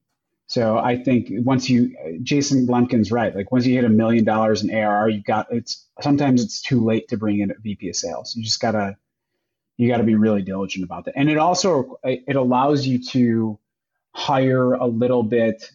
So 0.47 0.77
I 0.77 0.95
think 0.95 1.27
once 1.29 1.69
you, 1.69 1.93
Jason 2.23 2.67
Lemkin's 2.67 3.11
right. 3.11 3.35
Like 3.35 3.51
once 3.51 3.65
you 3.65 3.75
hit 3.75 3.83
a 3.83 3.89
million 3.89 4.23
dollars 4.23 4.63
in 4.63 4.73
ARR, 4.73 5.09
you 5.09 5.21
got 5.21 5.47
it's 5.51 5.85
sometimes 6.01 6.41
it's 6.41 6.61
too 6.61 6.83
late 6.83 7.09
to 7.09 7.17
bring 7.17 7.39
in 7.39 7.51
a 7.51 7.55
VP 7.59 7.89
of 7.89 7.95
sales. 7.95 8.33
You 8.35 8.43
just 8.43 8.61
gotta 8.61 8.95
you 9.75 9.87
got 9.87 9.97
to 9.97 10.03
be 10.03 10.15
really 10.15 10.41
diligent 10.41 10.83
about 10.83 11.05
that. 11.05 11.13
And 11.15 11.29
it 11.29 11.37
also 11.37 11.99
it 12.03 12.35
allows 12.35 12.87
you 12.87 13.03
to 13.09 13.59
hire 14.11 14.73
a 14.73 14.87
little 14.87 15.21
bit 15.21 15.71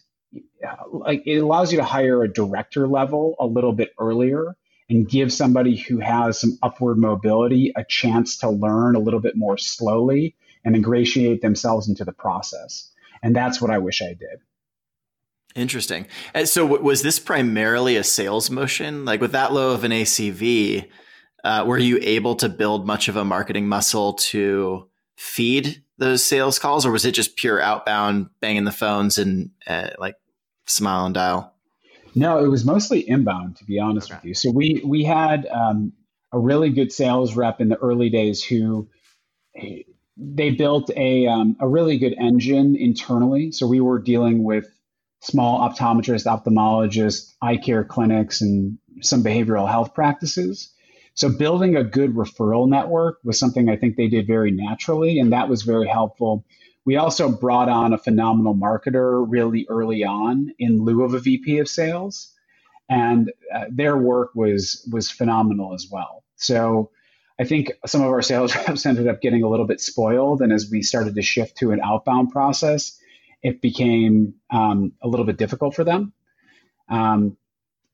like 0.91 1.23
it 1.25 1.37
allows 1.37 1.71
you 1.71 1.77
to 1.77 1.85
hire 1.85 2.23
a 2.23 2.31
director 2.31 2.87
level 2.87 3.35
a 3.39 3.45
little 3.45 3.73
bit 3.73 3.93
earlier 3.99 4.55
and 4.89 5.07
give 5.07 5.31
somebody 5.31 5.77
who 5.77 5.99
has 5.99 6.41
some 6.41 6.57
upward 6.61 6.97
mobility 6.97 7.71
a 7.75 7.83
chance 7.83 8.37
to 8.37 8.49
learn 8.49 8.95
a 8.95 8.99
little 8.99 9.19
bit 9.19 9.37
more 9.37 9.57
slowly 9.57 10.35
and 10.65 10.75
ingratiate 10.75 11.41
themselves 11.41 11.87
into 11.87 12.03
the 12.03 12.11
process. 12.11 12.89
And 13.21 13.35
that's 13.35 13.61
what 13.61 13.71
I 13.71 13.77
wish 13.77 14.01
I 14.01 14.13
did. 14.13 14.41
Interesting. 15.55 16.07
And 16.33 16.47
so, 16.49 16.65
was 16.65 17.03
this 17.03 17.19
primarily 17.19 17.95
a 17.95 18.03
sales 18.03 18.49
motion? 18.49 19.05
Like 19.05 19.21
with 19.21 19.33
that 19.33 19.53
low 19.53 19.71
of 19.71 19.83
an 19.83 19.91
ACV, 19.91 20.89
uh, 21.43 21.63
were 21.67 21.77
you 21.77 21.99
able 22.01 22.35
to 22.35 22.49
build 22.49 22.87
much 22.87 23.07
of 23.07 23.15
a 23.15 23.25
marketing 23.25 23.67
muscle 23.67 24.13
to 24.13 24.87
feed 25.15 25.83
those 25.97 26.25
sales 26.25 26.57
calls, 26.57 26.85
or 26.85 26.91
was 26.91 27.05
it 27.05 27.13
just 27.13 27.37
pure 27.37 27.61
outbound, 27.61 28.29
banging 28.41 28.63
the 28.63 28.71
phones 28.71 29.17
and 29.17 29.51
uh, 29.67 29.89
like 29.99 30.15
smile 30.65 31.05
and 31.05 31.13
dial? 31.13 31.53
No, 32.15 32.43
it 32.43 32.47
was 32.47 32.65
mostly 32.65 33.07
inbound, 33.07 33.57
to 33.57 33.65
be 33.65 33.79
honest 33.79 34.09
okay. 34.09 34.17
with 34.17 34.25
you. 34.25 34.33
So 34.33 34.51
we 34.51 34.81
we 34.83 35.03
had 35.03 35.47
um, 35.47 35.93
a 36.31 36.39
really 36.39 36.69
good 36.71 36.91
sales 36.91 37.35
rep 37.35 37.61
in 37.61 37.69
the 37.69 37.77
early 37.77 38.09
days 38.09 38.43
who 38.43 38.87
they 40.17 40.51
built 40.51 40.89
a 40.95 41.27
um, 41.27 41.55
a 41.59 41.67
really 41.67 41.97
good 41.97 42.15
engine 42.19 42.75
internally. 42.75 43.51
So 43.51 43.67
we 43.67 43.79
were 43.79 43.99
dealing 43.99 44.43
with 44.43 44.67
small 45.23 45.67
optometrists, 45.67 46.25
ophthalmologists, 46.27 47.33
eye 47.41 47.55
care 47.55 47.83
clinics, 47.83 48.41
and 48.41 48.77
some 49.01 49.23
behavioral 49.23 49.69
health 49.69 49.93
practices. 49.93 50.69
So 51.15 51.29
building 51.29 51.77
a 51.77 51.83
good 51.83 52.13
referral 52.13 52.67
network 52.67 53.19
was 53.23 53.39
something 53.39 53.69
I 53.69 53.77
think 53.77 53.95
they 53.95 54.07
did 54.07 54.27
very 54.27 54.51
naturally, 54.51 55.19
and 55.19 55.31
that 55.31 55.47
was 55.47 55.61
very 55.61 55.87
helpful. 55.87 56.45
We 56.85 56.97
also 56.97 57.29
brought 57.29 57.69
on 57.69 57.93
a 57.93 57.97
phenomenal 57.97 58.53
marketer 58.53 59.25
really 59.27 59.65
early 59.69 60.03
on 60.03 60.51
in 60.59 60.83
lieu 60.83 61.03
of 61.03 61.13
a 61.13 61.19
VP 61.19 61.59
of 61.59 61.69
sales, 61.69 62.33
and 62.89 63.31
uh, 63.53 63.65
their 63.71 63.97
work 63.97 64.31
was 64.35 64.85
was 64.91 65.09
phenomenal 65.09 65.73
as 65.73 65.87
well. 65.89 66.25
So 66.35 66.91
I 67.39 67.45
think 67.45 67.71
some 67.85 68.01
of 68.01 68.07
our 68.07 68.21
sales 68.21 68.53
reps 68.67 68.85
ended 68.85 69.07
up 69.07 69.21
getting 69.21 69.43
a 69.43 69.49
little 69.49 69.67
bit 69.67 69.79
spoiled, 69.79 70.41
and 70.41 70.51
as 70.51 70.69
we 70.69 70.81
started 70.81 71.15
to 71.15 71.21
shift 71.21 71.59
to 71.59 71.71
an 71.71 71.79
outbound 71.81 72.31
process, 72.31 72.99
it 73.43 73.61
became 73.61 74.35
um, 74.49 74.93
a 75.01 75.07
little 75.07 75.25
bit 75.25 75.37
difficult 75.37 75.75
for 75.75 75.83
them. 75.83 76.13
Um, 76.89 77.37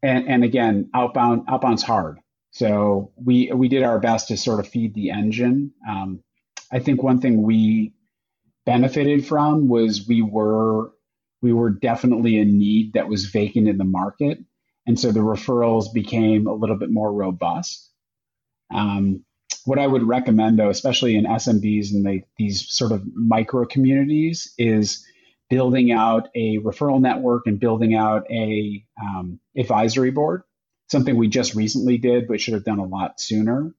and, 0.01 0.27
and 0.29 0.43
again, 0.43 0.89
outbound 0.93 1.43
outbound's 1.49 1.83
hard. 1.83 2.19
So 2.51 3.11
we 3.23 3.51
we 3.53 3.67
did 3.67 3.83
our 3.83 3.99
best 3.99 4.29
to 4.29 4.37
sort 4.37 4.59
of 4.59 4.67
feed 4.67 4.93
the 4.93 5.11
engine. 5.11 5.73
Um, 5.87 6.23
I 6.71 6.79
think 6.79 7.03
one 7.03 7.19
thing 7.19 7.41
we 7.41 7.93
benefited 8.65 9.25
from 9.25 9.67
was 9.67 10.07
we 10.07 10.21
were 10.21 10.91
we 11.41 11.53
were 11.53 11.69
definitely 11.69 12.39
a 12.39 12.45
need 12.45 12.93
that 12.93 13.09
was 13.09 13.25
vacant 13.25 13.67
in 13.67 13.77
the 13.77 13.83
market, 13.83 14.39
and 14.87 14.99
so 14.99 15.11
the 15.11 15.19
referrals 15.19 15.93
became 15.93 16.47
a 16.47 16.53
little 16.53 16.77
bit 16.77 16.91
more 16.91 17.11
robust. 17.11 17.91
Um, 18.73 19.25
what 19.65 19.79
I 19.79 19.87
would 19.87 20.03
recommend, 20.03 20.57
though, 20.59 20.69
especially 20.69 21.15
in 21.15 21.25
SMBs 21.25 21.91
and 21.91 22.05
the, 22.05 22.21
these 22.37 22.69
sort 22.69 22.91
of 22.91 23.03
micro 23.13 23.65
communities, 23.65 24.53
is 24.57 25.05
building 25.49 25.91
out 25.91 26.29
a 26.35 26.57
referral 26.59 27.01
network 27.01 27.47
and 27.47 27.59
building 27.59 27.95
out 27.95 28.29
a 28.29 28.83
um, 29.01 29.39
advisory 29.57 30.11
board 30.11 30.43
something 30.89 31.15
we 31.15 31.27
just 31.27 31.55
recently 31.55 31.97
did, 31.97 32.27
but 32.27 32.41
should 32.41 32.53
have 32.53 32.63
done 32.63 32.79
a 32.79 32.85
lot 32.85 33.19
sooner 33.19 33.73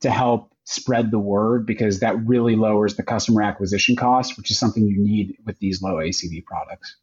to 0.00 0.10
help 0.10 0.52
spread 0.64 1.10
the 1.10 1.18
word 1.18 1.66
because 1.66 2.00
that 2.00 2.16
really 2.26 2.56
lowers 2.56 2.96
the 2.96 3.02
customer 3.02 3.42
acquisition 3.42 3.96
cost, 3.96 4.36
which 4.36 4.50
is 4.50 4.58
something 4.58 4.86
you 4.86 4.98
need 4.98 5.36
with 5.44 5.58
these 5.58 5.82
low 5.82 5.96
ACV 5.96 6.44
products. 6.44 6.96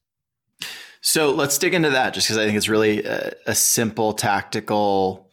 So 1.01 1.31
let's 1.31 1.57
dig 1.57 1.73
into 1.73 1.89
that 1.91 2.13
just 2.13 2.27
because 2.27 2.37
I 2.37 2.45
think 2.45 2.57
it's 2.57 2.69
really 2.69 3.03
a, 3.03 3.33
a 3.47 3.55
simple, 3.55 4.13
tactical, 4.13 5.29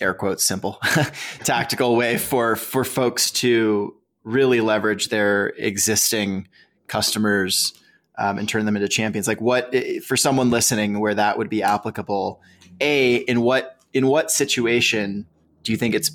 air 0.00 0.14
quotes, 0.14 0.44
simple, 0.44 0.80
tactical 1.44 1.96
way 1.96 2.18
for, 2.18 2.56
for 2.56 2.84
folks 2.84 3.30
to 3.32 3.94
really 4.24 4.60
leverage 4.60 5.08
their 5.08 5.48
existing 5.58 6.48
customers 6.86 7.74
um, 8.18 8.38
and 8.38 8.48
turn 8.48 8.66
them 8.66 8.76
into 8.76 8.88
champions. 8.88 9.26
Like 9.26 9.40
what, 9.40 9.74
for 10.04 10.16
someone 10.16 10.50
listening 10.50 10.98
where 11.00 11.14
that 11.14 11.38
would 11.38 11.48
be 11.48 11.62
applicable, 11.62 12.42
a 12.80 13.16
in 13.16 13.40
what 13.40 13.76
in 13.92 14.06
what 14.06 14.30
situation 14.30 15.26
do 15.62 15.72
you 15.72 15.78
think 15.78 15.94
it's 15.94 16.10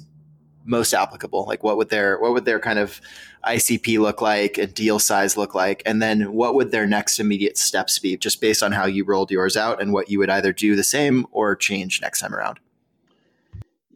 most 0.66 0.94
applicable? 0.94 1.46
Like 1.46 1.64
what 1.64 1.78
would 1.78 1.90
their 1.90 2.20
what 2.20 2.34
would 2.34 2.46
their 2.46 2.60
kind 2.60 2.80
of 2.80 3.02
ICP 3.46 4.00
look 4.00 4.22
like 4.22 4.58
and 4.58 4.74
deal 4.74 5.00
size 5.00 5.36
look 5.38 5.56
like? 5.56 5.82
And 5.86 6.02
then 6.02 6.34
what 6.34 6.56
would 6.56 6.72
their 6.72 6.86
next 6.86 7.20
immediate 7.20 7.58
steps 7.58 8.00
be 8.00 8.18
just 8.18 8.40
based 8.40 8.64
on 8.64 8.72
how 8.72 8.86
you 8.86 9.04
rolled 9.06 9.32
yours 9.32 9.58
out 9.58 9.82
and 9.82 9.92
what 9.92 10.10
you 10.10 10.20
would 10.20 10.30
either 10.30 10.54
do 10.54 10.76
the 10.76 10.84
same 10.84 11.26
or 11.32 11.56
change 11.56 12.02
next 12.02 12.20
time 12.20 12.34
around? 12.34 12.60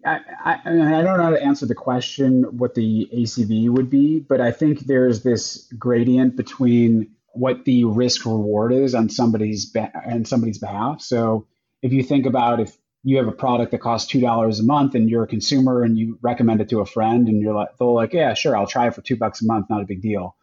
I, 0.06 0.20
I, 0.46 0.60
I 0.66 1.02
don't 1.02 1.18
know 1.18 1.24
how 1.24 1.30
to 1.32 1.44
answer 1.44 1.66
the 1.66 1.76
question 1.76 2.44
what 2.58 2.76
the 2.76 3.10
ACV 3.14 3.70
would 3.70 3.90
be, 3.90 4.20
but 4.20 4.40
I 4.40 4.52
think 4.52 4.82
there's 4.82 5.24
this 5.24 5.68
gradient 5.78 6.38
between 6.38 7.10
what 7.34 7.66
the 7.66 7.86
risk 7.86 8.26
reward 8.26 8.74
is 8.74 8.96
on 8.96 9.10
somebody's 9.10 9.66
be- 9.70 9.88
somebody's 10.24 10.60
behalf. 10.60 11.02
So 11.02 11.48
if 11.82 11.94
you 11.94 12.04
think 12.04 12.26
about 12.26 12.60
if 12.60 12.76
you 13.04 13.18
have 13.18 13.28
a 13.28 13.32
product 13.32 13.72
that 13.72 13.80
costs 13.80 14.10
two 14.10 14.20
dollars 14.20 14.60
a 14.60 14.64
month 14.64 14.96
and 14.96 15.10
you're 15.10 15.24
a 15.24 15.28
consumer 15.28 15.84
and 15.84 15.98
you 15.98 16.18
recommend 16.22 16.62
it 16.62 16.70
to 16.70 16.80
a 16.80 16.86
friend 16.86 17.28
and 17.28 17.42
you're 17.42 17.54
like 17.54 17.70
they're 17.78 17.88
like 17.88 18.14
yeah 18.14 18.34
sure 18.34 18.58
I'll 18.58 18.68
try 18.68 18.88
it 18.88 18.96
for 18.96 19.02
two 19.02 19.16
bucks 19.16 19.42
a 19.42 19.46
month 19.46 19.68
not 19.70 19.82
a 19.82 19.86
big 19.86 20.02
deal 20.02 20.36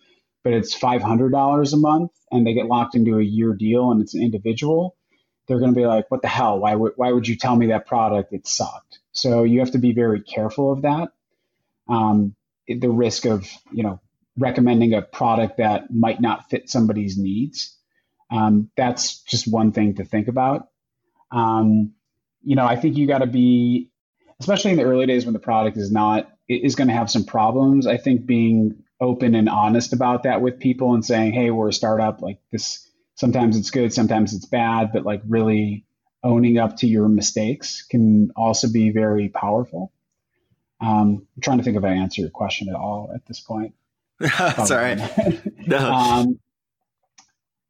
but 0.45 0.53
it's 0.53 0.79
$500 0.79 1.73
a 1.73 1.77
month 1.77 2.13
and 2.31 2.47
they 2.47 2.53
get 2.53 2.67
locked 2.67 2.95
into 2.95 3.19
a 3.19 3.23
year 3.23 3.55
deal 3.55 3.91
and 3.91 4.01
it's 4.03 4.15
an 4.15 4.23
individual, 4.23 4.95
they're 5.49 5.59
going 5.59 5.73
to 5.73 5.81
be 5.81 5.87
like, 5.87 6.11
what 6.11 6.23
the 6.23 6.29
hell? 6.29 6.61
Why 6.61 6.75
would, 6.75 6.93
why 6.97 7.11
would 7.11 7.27
you 7.27 7.37
tell 7.37 7.57
me 7.57 7.69
that 7.69 7.87
product? 7.87 8.33
It 8.33 8.47
sucked. 8.47 9.01
So 9.13 9.43
you 9.43 9.61
have 9.61 9.73
to 9.73 9.79
be 9.79 9.93
very 9.93 10.21
careful 10.21 10.71
of 10.71 10.83
that. 10.83 11.09
Um, 11.89 12.37
the 12.69 12.91
risk 12.91 13.25
of, 13.25 13.51
you 13.73 13.83
know, 13.83 14.01
recommending 14.37 14.95
a 14.95 15.03
product 15.03 15.59
that 15.59 15.93
might 15.93 16.21
not 16.21 16.51
fit 16.51 16.69
somebody's 16.69 17.17
needs. 17.17 17.77
Um, 18.31 18.71
that's 18.77 19.23
just 19.23 19.51
one 19.51 19.73
thing 19.73 19.97
to 19.97 20.05
think 20.05 20.29
about. 20.29 20.69
Um, 21.31 21.93
you 22.43 22.57
know, 22.57 22.67
I 22.67 22.77
think 22.77 22.97
you 22.97 23.07
got 23.07 23.19
to 23.19 23.27
be, 23.27 23.91
especially 24.41 24.73
in 24.73 24.77
the 24.77 24.85
early 24.85 25.07
days 25.07 25.25
when 25.25 25.33
the 25.33 25.39
product 25.39 25.77
is 25.77 25.91
not 25.91 26.31
is 26.49 26.75
going 26.75 26.89
to 26.89 26.95
have 26.95 27.11
some 27.11 27.25
problems. 27.25 27.87
I 27.87 27.97
think 27.97 28.27
being 28.27 28.83
open 29.01 29.35
and 29.35 29.49
honest 29.49 29.93
about 29.93 30.25
that 30.25 30.41
with 30.41 30.59
people 30.59 30.95
and 30.95 31.05
saying, 31.05 31.33
"Hey, 31.33 31.51
we're 31.51 31.69
a 31.69 31.73
startup. 31.73 32.21
Like 32.21 32.39
this, 32.51 32.89
sometimes 33.15 33.57
it's 33.57 33.71
good, 33.71 33.93
sometimes 33.93 34.35
it's 34.35 34.47
bad, 34.47 34.93
but 34.93 35.05
like 35.05 35.23
really 35.27 35.87
owning 36.23 36.59
up 36.59 36.79
to 36.79 36.87
your 36.87 37.09
mistakes 37.09 37.83
can 37.83 38.31
also 38.37 38.71
be 38.71 38.91
very 38.91 39.29
powerful." 39.29 39.93
Um, 40.81 41.27
I'm 41.37 41.41
trying 41.43 41.59
to 41.59 41.65
think 41.65 41.77
if 41.77 41.85
I 41.85 41.91
answer 41.91 42.21
your 42.21 42.31
question 42.31 42.69
at 42.69 42.75
all 42.75 43.11
at 43.15 43.25
this 43.27 43.41
point. 43.41 43.75
That's 44.21 44.71
all 44.71 44.79
right. 44.79 45.01
no. 45.67 45.79
um, 45.93 46.39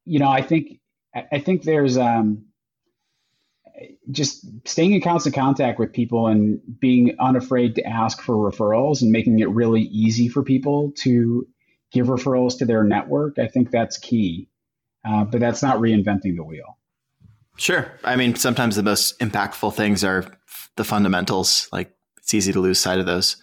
you 0.04 0.18
know, 0.18 0.28
I 0.28 0.42
think 0.42 0.80
I 1.14 1.38
think 1.38 1.62
there's 1.62 1.96
um, 1.96 2.46
just 4.10 4.44
staying 4.66 4.92
in 4.92 5.00
constant 5.00 5.34
contact 5.34 5.78
with 5.78 5.92
people 5.92 6.26
and 6.26 6.60
being 6.80 7.16
unafraid 7.18 7.76
to 7.76 7.86
ask 7.86 8.20
for 8.20 8.34
referrals 8.34 9.02
and 9.02 9.10
making 9.10 9.38
it 9.38 9.48
really 9.48 9.82
easy 9.82 10.28
for 10.28 10.42
people 10.42 10.92
to 10.98 11.46
give 11.92 12.08
referrals 12.08 12.58
to 12.58 12.64
their 12.64 12.84
network. 12.84 13.38
I 13.38 13.46
think 13.46 13.70
that's 13.70 13.96
key, 13.98 14.48
uh, 15.04 15.24
but 15.24 15.40
that's 15.40 15.62
not 15.62 15.78
reinventing 15.78 16.36
the 16.36 16.44
wheel. 16.44 16.78
Sure. 17.56 17.92
I 18.02 18.16
mean, 18.16 18.34
sometimes 18.34 18.76
the 18.76 18.82
most 18.82 19.18
impactful 19.20 19.74
things 19.74 20.02
are 20.02 20.26
the 20.76 20.84
fundamentals. 20.84 21.68
Like 21.72 21.94
it's 22.24 22.34
easy 22.34 22.52
to 22.52 22.60
lose 22.60 22.80
sight 22.80 22.98
of 22.98 23.06
those 23.06 23.36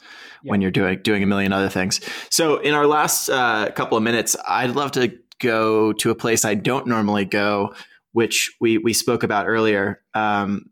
yeah. 0.44 0.50
when 0.50 0.62
you're 0.62 0.72
doing 0.72 1.00
doing 1.04 1.24
a 1.24 1.28
million 1.28 1.54
other 1.54 1.70
things. 1.70 2.02
So, 2.30 2.58
in 2.58 2.74
our 2.74 2.88
last 2.88 3.30
uh, 3.30 3.70
couple 3.72 3.98
of 3.98 4.04
minutes, 4.04 4.36
I'd 4.48 4.72
love 4.72 4.92
to 4.94 5.18
go 5.40 5.94
to 5.94 6.10
a 6.10 6.16
place 6.16 6.46
I 6.46 6.56
don't 6.56 6.88
normally 6.88 7.26
go, 7.26 7.74
which 8.12 8.56
we 8.60 8.80
we 8.80 8.94
spoke 8.94 9.24
about 9.24 9.48
earlier, 9.48 10.02
um, 10.14 10.66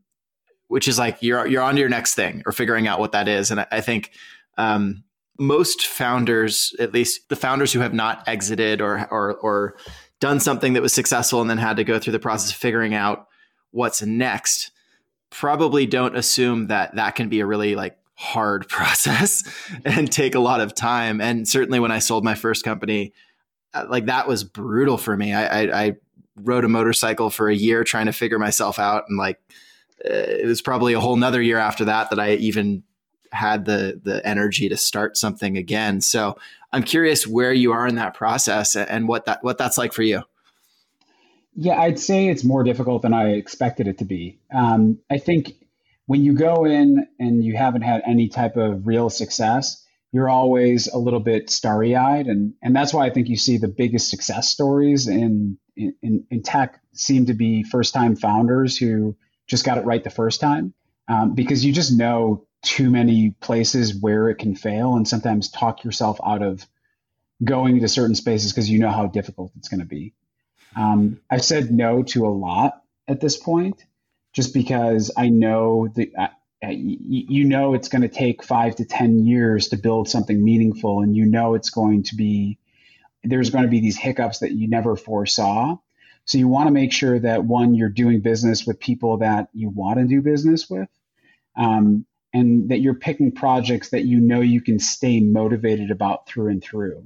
which 0.68 0.88
is 0.88 0.98
like 0.98 1.20
you're 1.22 1.46
you're 1.46 1.62
on 1.62 1.76
to 1.76 1.80
your 1.80 1.90
next 1.90 2.16
thing 2.16 2.42
or 2.46 2.52
figuring 2.52 2.88
out 2.88 3.00
what 3.00 3.12
that 3.12 3.28
is. 3.28 3.52
And 3.52 3.62
I, 3.62 3.68
I 3.72 3.82
think 3.82 4.12
um, 4.58 5.04
most 5.38 5.86
founders, 5.86 6.74
at 6.80 6.94
least 6.94 7.30
the 7.30 7.36
founders 7.36 7.72
who 7.72 7.80
have 7.80 7.94
not 7.94 8.28
exited 8.28 8.82
or 8.82 9.08
or 9.12 9.36
or 9.36 9.78
done 10.20 10.40
something 10.40 10.74
that 10.74 10.82
was 10.82 10.94
successful 10.94 11.42
and 11.42 11.50
then 11.50 11.60
had 11.60 11.78
to 11.78 11.84
go 11.84 12.00
through 12.00 12.14
the 12.14 12.20
process 12.20 12.50
of 12.50 12.58
figuring 12.58 12.94
out 12.94 13.28
what's 13.72 14.02
next, 14.02 14.72
probably 15.30 15.86
don't 15.86 16.18
assume 16.18 16.68
that 16.68 16.96
that 16.96 17.16
can 17.16 17.30
be 17.30 17.40
a 17.40 17.46
really 17.46 17.76
like 17.76 17.99
hard 18.20 18.68
process 18.70 19.44
and 19.86 20.12
take 20.12 20.36
a 20.36 20.40
lot 20.40 20.60
of 20.60 20.76
time. 20.76 21.22
And 21.22 21.48
certainly 21.48 21.80
when 21.80 21.92
I 21.92 22.00
sold 22.00 22.26
my 22.26 22.36
first 22.36 22.66
company, 22.66 23.14
uh, 23.74 23.86
like 23.90 24.08
that 24.08 24.28
was 24.28 24.44
brutal 24.44 24.98
for 24.98 25.16
me. 25.16 25.34
I, 25.34 25.62
I, 25.62 25.86
I 25.86 25.96
rode 26.44 26.66
a 26.66 26.70
motorcycle 26.70 27.30
for 27.30 27.50
a 27.50 27.56
year 27.56 27.84
trying 27.84 28.08
to 28.08 28.14
figure 28.14 28.40
myself 28.40 28.80
out 28.80 29.06
and 29.08 29.18
like 29.18 29.40
uh, 30.06 30.14
it 30.14 30.46
was 30.46 30.62
probably 30.62 30.94
a 30.94 31.00
whole 31.00 31.16
nother 31.16 31.42
year 31.42 31.58
after 31.58 31.86
that 31.86 32.10
that 32.10 32.20
i 32.20 32.34
even 32.36 32.84
had 33.32 33.66
the 33.66 34.00
the 34.04 34.26
energy 34.26 34.70
to 34.70 34.78
start 34.78 35.18
something 35.18 35.58
again 35.58 36.02
so 36.02 36.38
i'm 36.72 36.84
curious 36.84 37.28
where 37.28 37.54
you 37.54 37.72
are 37.72 37.86
in 37.88 37.96
that 37.96 38.14
process 38.14 38.76
and 38.76 39.08
what 39.08 39.26
that 39.26 39.44
what 39.44 39.58
that's 39.58 39.78
like 39.78 39.94
for 39.94 40.04
you 40.04 40.22
yeah 41.56 41.80
i'd 41.82 42.00
say 42.00 42.28
it's 42.30 42.44
more 42.44 42.64
difficult 42.64 43.02
than 43.02 43.14
i 43.14 43.32
expected 43.32 43.88
it 43.88 43.98
to 43.98 44.06
be 44.06 44.40
um, 44.54 44.98
i 45.10 45.18
think 45.18 45.56
when 46.10 46.26
you 46.26 46.34
go 46.34 46.66
in 46.66 47.06
and 47.20 47.44
you 47.44 47.56
haven't 47.56 47.84
had 47.84 48.02
any 48.08 48.30
type 48.30 48.58
of 48.58 48.88
real 48.88 49.10
success 49.10 49.86
you're 50.12 50.30
always 50.30 50.88
a 50.88 50.98
little 50.98 51.20
bit 51.20 51.50
starry 51.50 51.96
eyed. 51.96 52.28
And, 52.28 52.54
and 52.62 52.76
that's 52.76 52.94
why 52.94 53.06
I 53.06 53.10
think 53.12 53.30
you 53.30 53.38
see 53.38 53.58
the 53.58 53.68
biggest 53.68 54.10
success 54.10 54.50
stories 54.50 55.08
in, 55.08 55.58
in, 55.76 56.26
in 56.30 56.42
tech 56.42 56.82
seem 56.94 57.28
to 57.28 57.34
be 57.34 57.64
first 57.64 57.94
time 57.94 58.16
founders 58.16 58.78
who 58.78 59.16
just 59.48 59.66
got 59.66 59.78
it 59.78 59.86
right 59.86 60.04
the 60.04 60.10
first 60.10 60.42
time. 60.42 60.74
Um, 61.08 61.34
because 61.34 61.66
you 61.66 61.74
just 61.74 61.96
know 61.96 62.46
too 62.62 62.90
many 62.90 63.32
places 63.40 63.96
where 63.96 64.30
it 64.30 64.36
can 64.36 64.56
fail 64.56 64.96
and 64.96 65.08
sometimes 65.08 65.50
talk 65.50 65.84
yourself 65.84 66.20
out 66.24 66.42
of 66.42 66.66
going 67.44 67.80
to 67.80 67.88
certain 67.88 68.16
spaces 68.16 68.52
because 68.52 68.70
you 68.70 68.80
know 68.80 68.92
how 68.92 69.08
difficult 69.08 69.52
it's 69.58 69.70
going 69.70 69.80
to 69.80 69.86
be. 69.86 70.14
Um, 70.76 71.20
I've 71.30 71.44
said 71.44 71.72
no 71.72 72.04
to 72.04 72.28
a 72.28 72.30
lot 72.30 72.82
at 73.08 73.22
this 73.22 73.38
point 73.38 73.84
just 74.34 74.54
because 74.54 75.12
I 75.18 75.30
know 75.30 75.88
that 75.96 76.10
you 76.62 77.46
know 77.46 77.74
it's 77.74 77.88
going 77.88 78.02
to 78.02 78.10
take 78.10 78.44
five 78.44 78.76
to 78.76 78.86
10 78.86 79.26
years 79.26 79.70
to 79.70 79.78
build 79.78 80.10
something 80.10 80.44
meaningful, 80.44 81.02
and 81.02 81.16
you 81.16 81.26
know 81.26 81.56
it's 81.56 81.70
going 81.70 82.04
to 82.04 82.16
be, 82.16 82.58
there's 83.24 83.50
going 83.50 83.64
to 83.64 83.70
be 83.70 83.80
these 83.80 83.98
hiccups 83.98 84.40
that 84.40 84.52
you 84.52 84.68
never 84.68 84.96
foresaw. 84.96 85.78
So 86.26 86.38
you 86.38 86.48
want 86.48 86.68
to 86.68 86.72
make 86.72 86.92
sure 86.92 87.18
that 87.20 87.46
one, 87.46 87.74
you're 87.74 87.90
doing 87.90 88.20
business 88.20 88.66
with 88.66 88.80
people 88.80 89.18
that 89.18 89.50
you 89.54 89.70
want 89.70 90.00
to 90.00 90.06
do 90.06 90.22
business 90.22 90.70
with, 90.70 90.90
um, 91.56 92.06
and 92.34 92.70
that 92.70 92.82
you're 92.82 92.94
picking 92.94 93.32
projects 93.32 93.90
that 93.90 94.06
you 94.06 94.20
know 94.20 94.42
you 94.42 94.62
can 94.62 94.80
stay 94.80 95.22
motivated 95.22 95.92
about 95.92 96.28
through 96.28 96.50
and 96.50 96.64
through. 96.64 97.04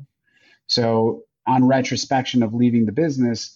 So 0.67 1.23
on 1.45 1.67
retrospection 1.67 2.43
of 2.43 2.53
leaving 2.53 2.86
the 2.86 2.91
business, 2.91 3.55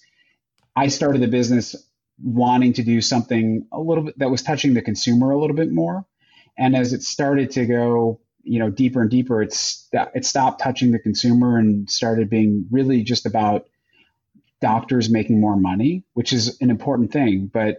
I 0.75 0.89
started 0.89 1.21
the 1.21 1.27
business 1.27 1.75
wanting 2.21 2.73
to 2.73 2.83
do 2.83 3.01
something 3.01 3.67
a 3.71 3.79
little 3.79 4.05
bit 4.05 4.19
that 4.19 4.31
was 4.31 4.41
touching 4.41 4.73
the 4.73 4.81
consumer 4.81 5.31
a 5.31 5.39
little 5.39 5.55
bit 5.55 5.71
more. 5.71 6.05
And 6.57 6.75
as 6.75 6.93
it 6.93 7.03
started 7.03 7.51
to 7.51 7.65
go, 7.65 8.19
you 8.43 8.59
know, 8.59 8.69
deeper 8.69 9.01
and 9.01 9.09
deeper, 9.09 9.41
it's 9.41 9.87
it 9.93 10.25
stopped 10.25 10.61
touching 10.61 10.91
the 10.91 10.99
consumer 10.99 11.57
and 11.57 11.89
started 11.89 12.29
being 12.29 12.67
really 12.71 13.03
just 13.03 13.25
about 13.25 13.67
doctors 14.59 15.09
making 15.09 15.39
more 15.39 15.55
money, 15.55 16.03
which 16.13 16.33
is 16.33 16.59
an 16.61 16.69
important 16.69 17.11
thing, 17.11 17.49
but 17.51 17.77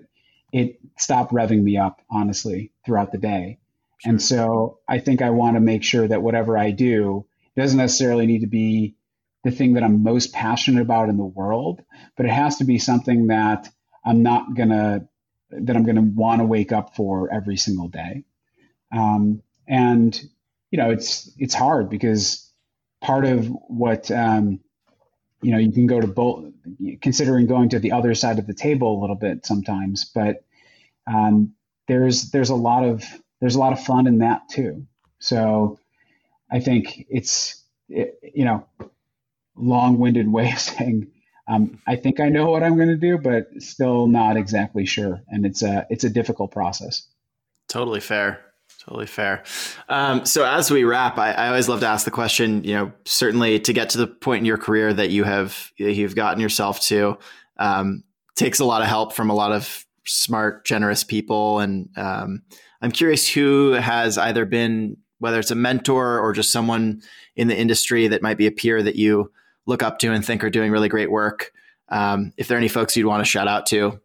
it 0.53 0.79
stopped 0.97 1.33
revving 1.33 1.63
me 1.63 1.77
up 1.77 2.01
honestly 2.11 2.73
throughout 2.87 3.13
the 3.13 3.19
day. 3.19 3.59
Sure. 3.99 4.11
And 4.11 4.23
so 4.23 4.79
I 4.89 5.01
think 5.01 5.23
I 5.23 5.31
want 5.31 5.57
to 5.57 5.61
make 5.61 5.83
sure 5.83 6.07
that 6.07 6.23
whatever 6.23 6.57
I 6.57 6.71
do 6.71 7.27
doesn't 7.57 7.79
necessarily 7.79 8.27
need 8.27 8.41
to 8.41 8.47
be 8.47 8.95
the 9.43 9.51
thing 9.51 9.75
that 9.75 9.83
I'm 9.83 10.03
most 10.03 10.33
passionate 10.33 10.83
about 10.83 11.09
in 11.09 11.17
the 11.17 11.25
world, 11.25 11.83
but 12.17 12.27
it 12.27 12.33
has 12.33 12.59
to 12.59 12.65
be 12.65 12.79
something 12.79 13.29
that 13.29 13.69
I'm 14.05 14.23
not 14.23 14.55
gonna 14.55 15.09
that 15.51 15.77
I'm 15.77 15.85
gonna 15.85 16.03
want 16.03 16.41
to 16.41 16.45
wake 16.47 16.73
up 16.73 16.97
for 16.97 17.33
every 17.33 17.57
single 17.57 17.89
day. 17.89 18.25
Um, 18.93 19.43
and 19.67 20.19
you 20.71 20.79
know, 20.79 20.91
it's 20.91 21.31
it's 21.39 21.55
hard 21.55 21.91
because 21.91 22.51
part 23.01 23.25
of 23.25 23.47
what 23.69 24.11
um, 24.11 24.61
you 25.43 25.53
know 25.53 25.59
you 25.59 25.73
can 25.73 25.87
go 25.87 26.01
to 26.01 26.07
both 26.07 26.53
considering 27.01 27.47
going 27.47 27.71
to 27.71 27.79
the 27.79 27.93
other 27.93 28.15
side 28.15 28.39
of 28.39 28.47
the 28.47 28.55
table 28.55 28.99
a 28.99 29.01
little 29.01 29.17
bit 29.17 29.47
sometimes, 29.47 30.07
but 30.15 30.45
um, 31.07 31.55
there's 31.87 32.31
there's 32.31 32.51
a 32.51 32.55
lot 32.55 32.85
of 32.85 33.05
there's 33.41 33.55
a 33.55 33.59
lot 33.59 33.73
of 33.73 33.83
fun 33.85 34.07
in 34.07 34.19
that 34.19 34.49
too. 34.49 34.87
So 35.21 35.79
I 36.51 36.61
think 36.61 37.07
it's 37.09 37.63
it, 37.89 38.19
you 38.35 38.45
know 38.45 38.67
long-winded 39.57 40.29
way 40.33 40.53
of 40.53 40.59
saying 40.59 41.11
um, 41.49 41.81
I 41.87 41.97
think 41.97 42.21
I 42.21 42.29
know 42.29 42.51
what 42.51 42.63
I'm 42.63 42.77
going 42.77 42.89
to 42.89 42.97
do, 42.97 43.19
but 43.19 43.49
still 43.59 44.07
not 44.07 44.37
exactly 44.37 44.85
sure. 44.85 45.23
And 45.29 45.47
it's 45.47 45.63
a 45.63 45.87
it's 45.91 46.05
a 46.05 46.11
difficult 46.11 46.53
process. 46.53 47.07
Totally 47.69 48.01
fair. 48.01 48.41
Totally 48.85 49.07
fair. 49.07 49.43
Um, 49.89 50.25
so 50.25 50.45
as 50.45 50.71
we 50.71 50.85
wrap, 50.85 51.19
I, 51.19 51.33
I, 51.33 51.49
always 51.49 51.69
love 51.69 51.81
to 51.81 51.87
ask 51.87 52.05
the 52.05 52.11
question. 52.11 52.65
You 52.65 52.75
know, 52.75 52.93
certainly 53.05 53.59
to 53.61 53.73
get 53.73 53.91
to 53.91 53.99
the 53.99 54.07
point 54.07 54.41
in 54.41 54.45
your 54.45 54.57
career 54.57 54.93
that 54.93 55.11
you 55.11 55.25
have 55.25 55.73
you've 55.77 56.15
gotten 56.15 56.41
yourself 56.41 56.81
to 56.83 57.19
um, 57.59 58.05
takes 58.37 58.61
a 58.61 58.65
lot 58.65 58.83
of 58.83 58.89
help 58.89 59.15
from 59.15 59.31
a 59.31 59.35
lot 59.35 59.53
of 59.53 59.85
smart, 60.07 60.65
generous 60.65 61.03
people. 61.03 61.61
And 61.61 61.89
um, 61.97 62.43
I'm 62.81 62.93
curious 62.93 63.29
who 63.29 63.73
has 63.73 64.17
either 64.17 64.45
been 64.45 64.97
whether 65.19 65.41
it's 65.41 65.51
a 65.51 65.57
mentor 65.57 66.21
or 66.21 66.33
just 66.33 66.53
someone 66.53 67.03
in 67.35 67.49
the 67.49 67.59
industry 67.59 68.07
that 68.07 68.23
might 68.23 68.39
be 68.39 68.47
a 68.47 68.53
peer 68.53 68.83
that 68.83 68.97
you 68.97 69.33
look 69.69 69.83
up 69.83 69.99
to 70.01 70.13
and 70.13 70.25
think 70.25 70.43
are 70.43 70.51
doing 70.51 70.73
really 70.73 70.89
great 70.89 71.11
work. 71.11 71.53
Um, 71.91 72.33
if 72.37 72.49
there 72.49 72.57
are 72.57 72.59
any 72.59 72.69
folks 72.69 72.97
you'd 72.97 73.07
want 73.07 73.21
to 73.21 73.31
shout 73.31 73.47
out 73.47 73.67
to 73.67 74.01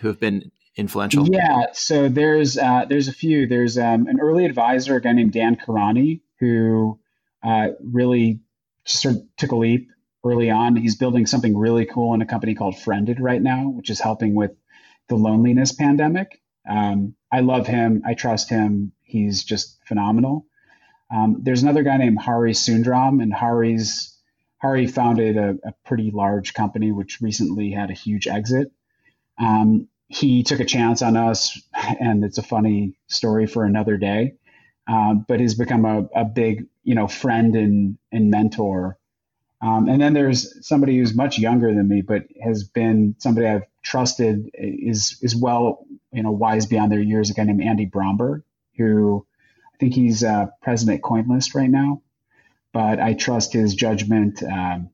who 0.00 0.08
have 0.08 0.20
been 0.20 0.50
influential. 0.76 1.26
Yeah, 1.30 1.66
so 1.72 2.08
there's 2.08 2.58
uh, 2.58 2.84
there's 2.88 3.08
a 3.08 3.12
few. 3.12 3.46
There's 3.46 3.78
um, 3.78 4.06
an 4.08 4.18
early 4.20 4.44
advisor, 4.44 4.96
a 4.96 5.00
guy 5.00 5.12
named 5.12 5.32
Dan 5.32 5.56
Karani, 5.56 6.20
who 6.40 6.98
uh, 7.42 7.68
really 7.82 8.40
sort 8.84 9.14
of 9.14 9.22
took 9.36 9.52
a 9.52 9.56
leap 9.56 9.88
early 10.24 10.50
on. 10.50 10.76
He's 10.76 10.96
building 10.96 11.26
something 11.26 11.56
really 11.56 11.86
cool 11.86 12.12
in 12.14 12.20
a 12.20 12.26
company 12.26 12.54
called 12.54 12.78
Friended 12.78 13.20
right 13.20 13.40
now, 13.40 13.68
which 13.68 13.90
is 13.90 14.00
helping 14.00 14.34
with 14.34 14.52
the 15.08 15.16
loneliness 15.16 15.72
pandemic. 15.72 16.40
Um, 16.68 17.14
I 17.32 17.40
love 17.40 17.66
him. 17.66 18.02
I 18.04 18.14
trust 18.14 18.50
him. 18.50 18.92
He's 19.02 19.44
just 19.44 19.78
phenomenal. 19.86 20.46
Um, 21.12 21.38
there's 21.42 21.62
another 21.62 21.82
guy 21.82 21.96
named 21.96 22.18
Hari 22.18 22.52
Sundram, 22.52 23.22
and 23.22 23.32
Hari's 23.32 24.16
Hari 24.60 24.86
founded 24.86 25.36
a, 25.36 25.56
a, 25.64 25.72
pretty 25.84 26.10
large 26.10 26.52
company 26.52 26.92
which 26.92 27.20
recently 27.20 27.70
had 27.70 27.90
a 27.90 27.94
huge 27.94 28.26
exit. 28.26 28.70
Um, 29.38 29.88
he 30.08 30.42
took 30.42 30.60
a 30.60 30.64
chance 30.64 31.02
on 31.02 31.16
us, 31.16 31.60
and 32.00 32.24
it's 32.24 32.38
a 32.38 32.42
funny 32.42 32.94
story 33.08 33.46
for 33.46 33.64
another 33.64 33.96
day. 33.96 34.34
Uh, 34.86 35.14
but 35.14 35.40
has 35.40 35.54
become 35.54 35.84
a, 35.84 36.08
a 36.14 36.24
big, 36.24 36.66
you 36.82 36.94
know, 36.94 37.06
friend 37.06 37.54
and 37.54 37.96
and 38.10 38.30
mentor. 38.30 38.98
Um, 39.62 39.88
and 39.88 40.00
then 40.00 40.14
there's 40.14 40.66
somebody 40.66 40.98
who's 40.98 41.14
much 41.14 41.38
younger 41.38 41.72
than 41.74 41.86
me, 41.86 42.00
but 42.00 42.24
has 42.42 42.64
been 42.64 43.14
somebody 43.18 43.46
I've 43.46 43.66
trusted 43.82 44.50
is 44.54 45.18
is 45.22 45.36
well, 45.36 45.86
you 46.12 46.22
know, 46.22 46.32
wise 46.32 46.66
beyond 46.66 46.90
their 46.90 47.00
years. 47.00 47.30
A 47.30 47.34
guy 47.34 47.44
named 47.44 47.62
Andy 47.62 47.86
Bromberg, 47.86 48.42
who 48.76 49.24
I 49.74 49.76
think 49.78 49.94
he's 49.94 50.24
uh, 50.24 50.46
president 50.60 50.98
at 50.98 51.02
CoinList 51.02 51.54
right 51.54 51.70
now, 51.70 52.02
but 52.72 53.00
I 53.00 53.14
trust 53.14 53.52
his 53.52 53.74
judgment. 53.74 54.42
Um, 54.42 54.90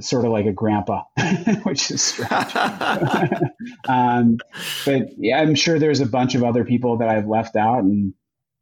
sort 0.00 0.24
of 0.24 0.32
like 0.32 0.46
a 0.46 0.52
grandpa, 0.52 1.02
which 1.62 1.90
is 1.90 2.02
strange. 2.02 2.54
um, 3.88 4.38
but 4.84 5.08
yeah, 5.16 5.40
I'm 5.40 5.54
sure 5.54 5.78
there's 5.78 6.00
a 6.00 6.06
bunch 6.06 6.34
of 6.34 6.44
other 6.44 6.64
people 6.64 6.98
that 6.98 7.08
I've 7.08 7.26
left 7.26 7.56
out, 7.56 7.80
and 7.80 8.14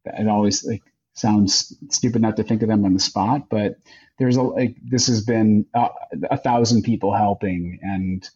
it 0.04 0.28
always 0.28 0.64
like 0.64 0.82
sounds 1.14 1.76
stupid 1.90 2.22
not 2.22 2.36
to 2.36 2.42
think 2.42 2.62
of 2.62 2.68
them 2.68 2.84
on 2.84 2.94
the 2.94 3.00
spot. 3.00 3.48
But 3.48 3.76
there's 4.18 4.36
a 4.36 4.42
like 4.42 4.76
this 4.82 5.06
has 5.08 5.24
been 5.24 5.66
a, 5.74 5.88
a 6.30 6.36
thousand 6.36 6.82
people 6.82 7.14
helping, 7.14 7.78
and 7.82 8.28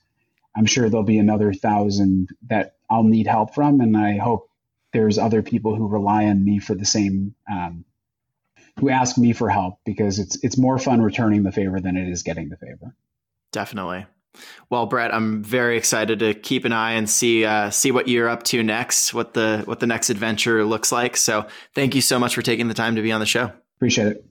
I'm 0.56 0.66
sure 0.66 0.88
there'll 0.88 1.04
be 1.04 1.18
another 1.18 1.52
thousand 1.52 2.28
that 2.48 2.76
I'll 2.88 3.04
need 3.04 3.26
help 3.26 3.54
from, 3.54 3.80
and 3.80 3.96
I 3.96 4.18
hope 4.18 4.48
there's 4.92 5.18
other 5.18 5.42
people 5.42 5.76
who 5.76 5.86
rely 5.86 6.24
on 6.26 6.44
me 6.44 6.58
for 6.58 6.74
the 6.74 6.84
same 6.84 7.34
um, 7.50 7.84
who 8.80 8.88
ask 8.88 9.18
me 9.18 9.32
for 9.32 9.48
help 9.50 9.78
because 9.84 10.18
it's 10.18 10.42
it's 10.42 10.56
more 10.56 10.78
fun 10.78 11.02
returning 11.02 11.42
the 11.42 11.52
favor 11.52 11.80
than 11.80 11.96
it 11.96 12.08
is 12.08 12.22
getting 12.22 12.48
the 12.48 12.56
favor. 12.56 12.94
Definitely. 13.52 14.06
Well, 14.70 14.86
Brett, 14.86 15.12
I'm 15.12 15.42
very 15.42 15.76
excited 15.76 16.20
to 16.20 16.34
keep 16.34 16.64
an 16.64 16.72
eye 16.72 16.92
and 16.92 17.10
see 17.10 17.44
uh, 17.44 17.70
see 17.70 17.90
what 17.90 18.08
you're 18.08 18.28
up 18.28 18.44
to 18.44 18.62
next, 18.62 19.12
what 19.12 19.34
the 19.34 19.62
what 19.64 19.80
the 19.80 19.86
next 19.86 20.08
adventure 20.08 20.64
looks 20.64 20.92
like. 20.92 21.16
So, 21.16 21.46
thank 21.74 21.94
you 21.94 22.00
so 22.00 22.18
much 22.18 22.34
for 22.34 22.42
taking 22.42 22.68
the 22.68 22.74
time 22.74 22.96
to 22.96 23.02
be 23.02 23.12
on 23.12 23.20
the 23.20 23.26
show. 23.26 23.52
Appreciate 23.76 24.08
it. 24.08 24.29